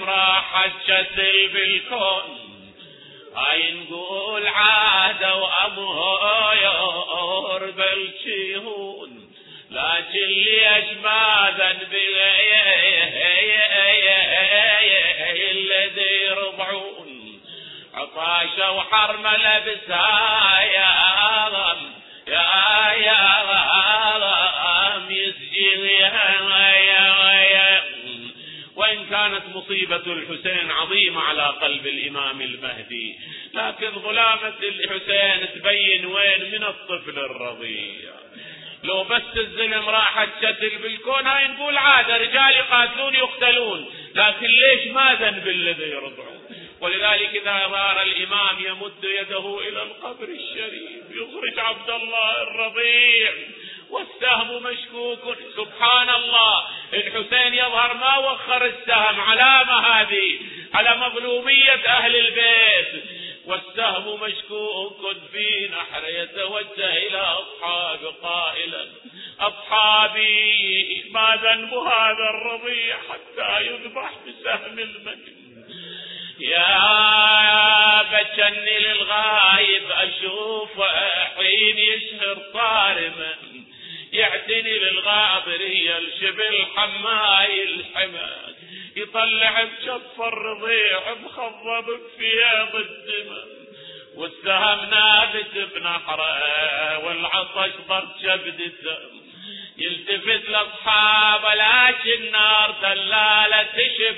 [0.04, 2.46] راح الشتل بالكون.
[3.36, 6.86] هاي نقول عادة وأمهر
[7.72, 9.32] بالشيهون
[9.72, 11.94] لكن ليش ما ذنب
[15.52, 17.42] الذي يرضعون
[17.94, 20.96] عطاشة وحرملة بسايا
[22.28, 23.86] يا يا غام
[24.26, 24.45] يسجلها
[28.76, 33.16] وإن كانت مصيبة الحسين عظيمة على قلب الإمام المهدي.
[33.54, 38.12] لكن ظلامة الحسين تبين وين من الطفل الرضيع.
[38.84, 43.92] لو بس الزلم راحت شتل بالكون هاي نقول عادة رجال يقاتلون يقتلون.
[44.16, 46.36] لكن ليش ما ذنب الذي يرضعون
[46.82, 53.32] ولذلك إذا ظهر الإمام يمد يده إلى القبر الشريف يخرج عبد الله الرضيع.
[53.96, 55.38] والسهم مشكوك.
[55.58, 60.40] سبحان الله الحسين يظهر ما وخر السهم علامة هذه
[60.74, 63.04] على مظلومية أهل البيت.
[63.46, 68.86] والسهم مشكوك في نحر يتوجه إلى أصحاب قائلا.
[69.40, 75.36] أصحابي ما ذنب هذا الرضيع حتى يذبح بسهم المجد.
[76.40, 80.82] يا بجني للغايب أشوف
[81.38, 83.55] حين يشهر صارما.
[84.16, 88.56] يعتني للغابرية الشبل حماي الحماد
[88.96, 93.48] يطلع بشف الرضيع مخضب بفياض الدماء.
[94.16, 98.98] والسهم نابت بنحره والعطش ضرب شبدته
[99.78, 104.16] يلتفت لاصحابه لكن نار دلالة تشب.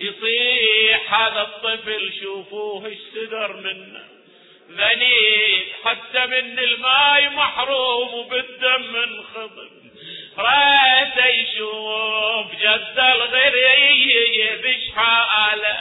[0.00, 4.15] يصيح هذا الطفل شوفوه إيش سدر منه.
[4.76, 9.70] ذنيب حتى من الماي محروم وبالدم منخضب
[10.38, 15.80] رأيت يشوف جد الغريب حاله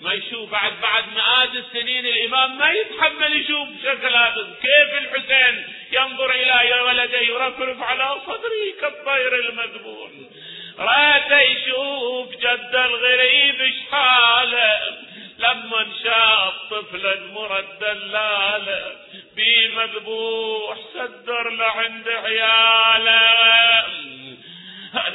[0.00, 4.56] ما يشوف بعد بعد مئات السنين الإمام ما يتحمل يشوف شكل هذا.
[4.62, 10.30] كيف الحسين ينظر إلى ولده يرفرف على صدره كالطير المذبون.
[10.78, 15.05] رات يشوف جد الغريب شحاله
[15.38, 18.96] لما شاف طفلا مرد دلاله
[19.36, 23.46] بي مذبوح سدر لعند عياله.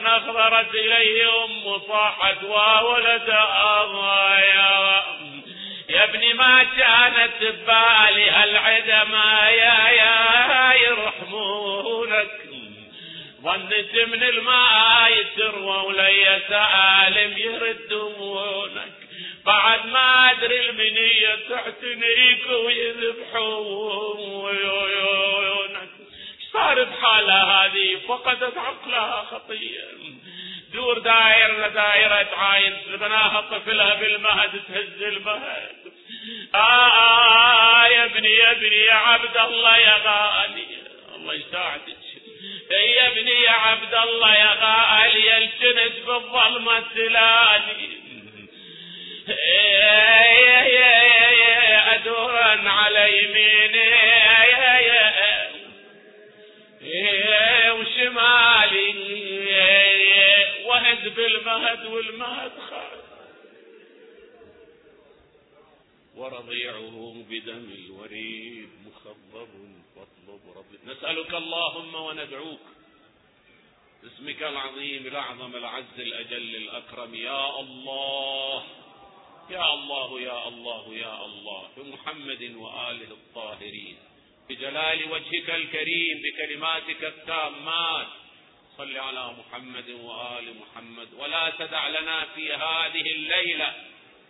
[0.01, 5.03] نظرت إليه أم صاحت وولد يا
[5.89, 12.32] يا ابني ما كانت ببالي هالعدمة يا يا يرحمونك.
[13.43, 18.91] ظنت من الماء تروى ولي سالم يردونك
[19.46, 22.50] بعد ما أدري المنية تحتنيك
[24.92, 25.89] ويذبحونك
[26.54, 29.84] صار بحالها هذه؟ فقدت عقلها خطية
[30.74, 35.76] دور دايرة دايرة عاين بناها طفلها بالمهد تهز المهد.
[36.56, 40.66] آه, آه يا ابني يا ابني يا عبد الله يا غالي.
[41.16, 41.98] الله يساعدك.
[42.72, 48.01] يا ابني يا عبد الله يا غالي الجند بالظلمة تلاني
[51.96, 53.92] أدورا على يميني
[57.72, 58.92] وشمالي
[60.66, 63.02] وهد بالمهد والمهد خالد
[66.16, 69.50] ورضيعه بدم الوريد مخضب
[69.96, 72.60] فاطلب ربي نسألك اللهم وندعوك.
[74.04, 77.16] باسمك العظيم الأعظم العز الأجل الأكرم.
[77.16, 78.64] يا الله.
[79.52, 83.97] يا الله يا الله يا الله بمحمد وآله الطاهرين.
[84.49, 88.08] بجلال وجهك الكريم بكلماتك التامات
[88.78, 91.14] صل على محمد وآل محمد.
[91.14, 93.76] ولا تدع لنا في هذه الليلة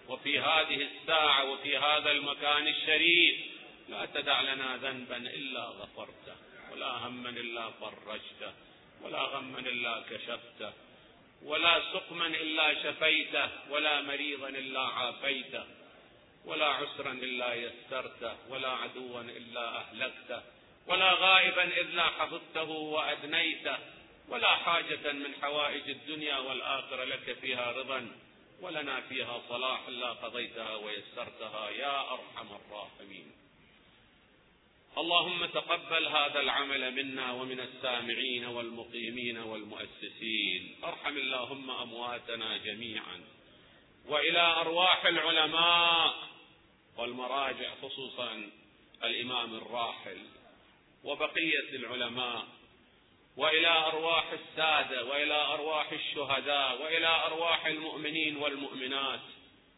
[0.09, 3.35] وفي هذه الساعة وفي هذا المكان الشريف
[3.89, 6.35] لا تدع لنا ذنبا إلا غفرته
[6.71, 8.53] ولا هما إلا فرجته
[9.01, 10.73] ولا غما إلا كشفته.
[11.45, 15.63] ولا سقما إلا شفيته ولا مريضا إلا عافيته
[16.45, 20.41] ولا عسرا إلا يسرته ولا عدوا إلا أهلكته
[20.87, 23.77] ولا غائبا إلا حفظته وأدنيته
[24.29, 28.07] ولا حاجة من حوائج الدنيا والآخرة لك فيها رضا
[28.61, 33.31] ولنا فيها صلاح لا قضيتها ويسرتها يا أرحم الراحمين.
[34.97, 40.75] اللهم تقبل هذا العمل منا ومن السامعين والمقيمين والمؤسسين.
[40.83, 43.21] أرحم اللهم أمواتنا جميعا.
[44.07, 46.13] وإلى أرواح العلماء
[46.97, 48.49] والمراجع خصوصا
[49.03, 50.17] الإمام الراحل
[51.03, 52.47] وبقية العلماء.
[53.37, 59.21] وإلى أرواح السادة وإلى أرواح الشهداء وإلى أرواح المؤمنين والمؤمنات.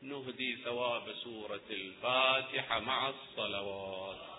[0.02, 4.33] نهدي ثواب سورة الفاتحة مع الصلوات.